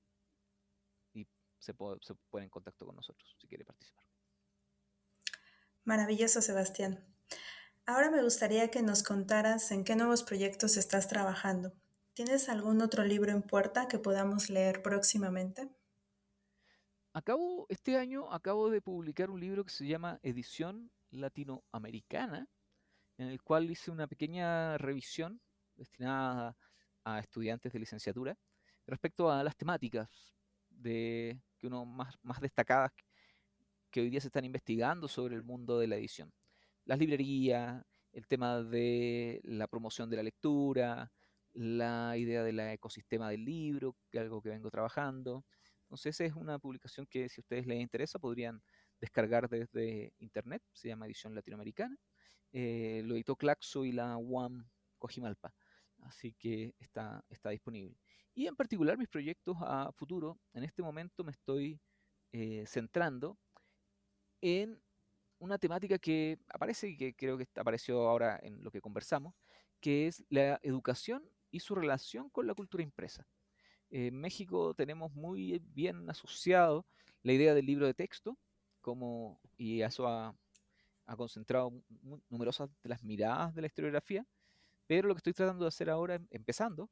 [1.59, 4.05] se, se pone en contacto con nosotros si quiere participar.
[5.83, 7.03] Maravilloso, Sebastián.
[7.85, 11.73] Ahora me gustaría que nos contaras en qué nuevos proyectos estás trabajando.
[12.13, 15.69] ¿Tienes algún otro libro en puerta que podamos leer próximamente?
[17.13, 22.47] Acabo, este año acabo de publicar un libro que se llama Edición Latinoamericana,
[23.17, 25.41] en el cual hice una pequeña revisión
[25.75, 26.55] destinada
[27.03, 28.37] a, estudiantes de licenciatura
[28.85, 30.35] respecto a las temáticas
[30.69, 32.91] de, que uno más, más destacadas
[33.91, 36.31] que hoy día se están investigando sobre el mundo de la edición.
[36.85, 41.11] Las librerías, el tema de la promoción de la lectura,
[41.53, 45.45] la idea del ecosistema del libro, que es algo que vengo trabajando.
[45.83, 48.61] Entonces, esa es una publicación que si a ustedes les interesa podrían
[48.99, 51.97] descargar desde internet, se llama Edición Latinoamericana.
[52.51, 55.53] Eh, lo editó Claxo y la UAM Cojimalpa,
[56.01, 57.95] así que está, está disponible.
[58.39, 61.77] Y en particular mis proyectos a futuro, en este momento me estoy
[62.31, 63.37] eh, centrando
[64.39, 64.81] en
[65.39, 69.35] una temática que aparece y que creo que apareció ahora en lo que conversamos,
[69.81, 73.27] que es la educación y su relación con la cultura impresa.
[73.89, 76.85] En México tenemos muy bien asociado
[77.23, 78.37] la idea del libro de texto,
[78.79, 80.33] como, y eso ha,
[81.17, 81.73] concentrado
[82.29, 84.25] numerosas de las miradas de la historiografía,
[84.87, 86.89] pero lo que estoy tratando de hacer ahora, empezando,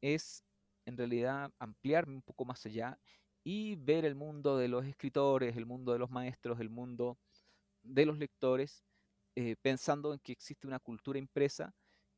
[0.00, 0.44] es
[0.86, 2.98] en realidad ampliarme un poco más allá
[3.42, 7.18] y ver el mundo de los escritores, el mundo de los maestros, el mundo
[7.82, 8.84] de los lectores,
[9.36, 11.74] eh, pensando en que existe una cultura impresa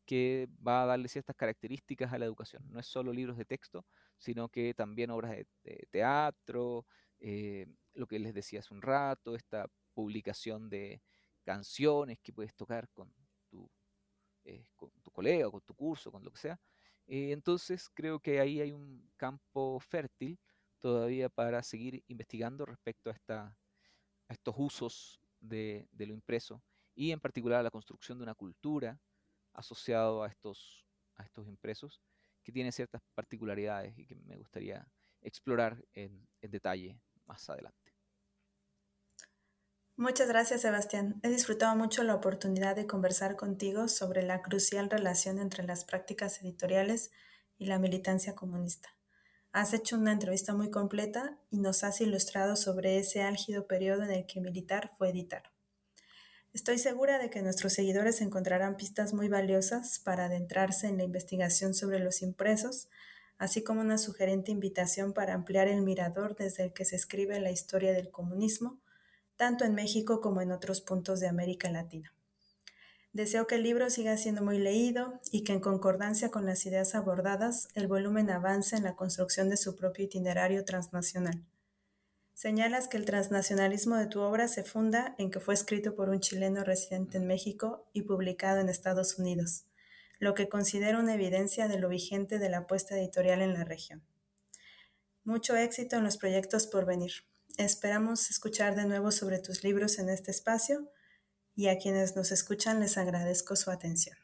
[0.07, 2.63] que va a darle ciertas características a la educación.
[2.71, 3.85] No es solo libros de texto,
[4.19, 5.33] sino que también obras
[5.65, 6.87] de, teatro,
[7.19, 11.03] eh, lo que les decía hace un rato, esta publicación de
[11.45, 13.13] canciones que puedes tocar con
[13.51, 13.69] tu,
[14.45, 16.61] eh, con tu colega, con tu curso, con lo que sea.
[17.07, 20.39] Eh, entonces creo que ahí hay un campo fértil
[20.81, 23.57] todavía para seguir investigando respecto a,
[24.29, 26.63] estos usos de, lo impreso
[26.95, 28.99] y en particular a la construcción de una cultura
[29.53, 30.85] asociado a estos,
[31.15, 32.03] a estos impresos
[32.43, 34.87] que tiene ciertas particularidades y que me gustaría
[35.23, 37.86] explorar en detalle más adelante.
[39.99, 41.19] Muchas gracias, Sebastián.
[41.23, 46.43] He disfrutado mucho la oportunidad de conversar contigo sobre la crucial relación entre las prácticas
[46.43, 47.13] editoriales
[47.57, 48.91] y la militancia comunista.
[49.53, 54.11] Has hecho una entrevista muy completa y nos has ilustrado sobre ese álgido periodo en
[54.11, 55.45] el que militar fue editar.
[56.53, 61.73] Estoy segura de que nuestros seguidores encontrarán pistas muy valiosas para adentrarse en la investigación
[61.73, 62.91] sobre los impresos,
[63.39, 67.51] así como una sugerente invitación para ampliar el mirador desde el que se escribe la
[67.51, 68.79] historia del comunismo
[69.37, 72.13] tanto en México como en otros puntos de América Latina.
[73.13, 76.95] Deseo que el libro siga siendo muy leído y que en concordancia con las ideas
[76.95, 81.43] abordadas, el volumen avance en la construcción de su propio itinerario transnacional.
[82.35, 86.21] Señalas que el transnacionalismo de tu obra se funda en que fue escrito por un
[86.21, 89.65] chileno residente en México y publicado en Estados Unidos,
[90.19, 94.03] lo que considero una evidencia de lo vigente de la apuesta editorial en la región.
[95.25, 97.13] Mucho éxito en los proyectos por venir.
[97.59, 100.91] Esperamos escuchar de nuevo sobre tus libros en este espacio
[101.55, 104.17] y a quienes nos escuchan les agradezco su atención.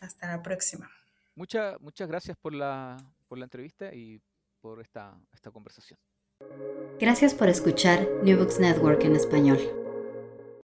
[0.00, 0.90] Hasta la próxima.
[1.34, 4.20] Muchas muchas gracias por la, por la entrevista y
[4.60, 5.98] por esta, esta conversación.
[7.00, 9.58] Gracias por escuchar New Books Network en español.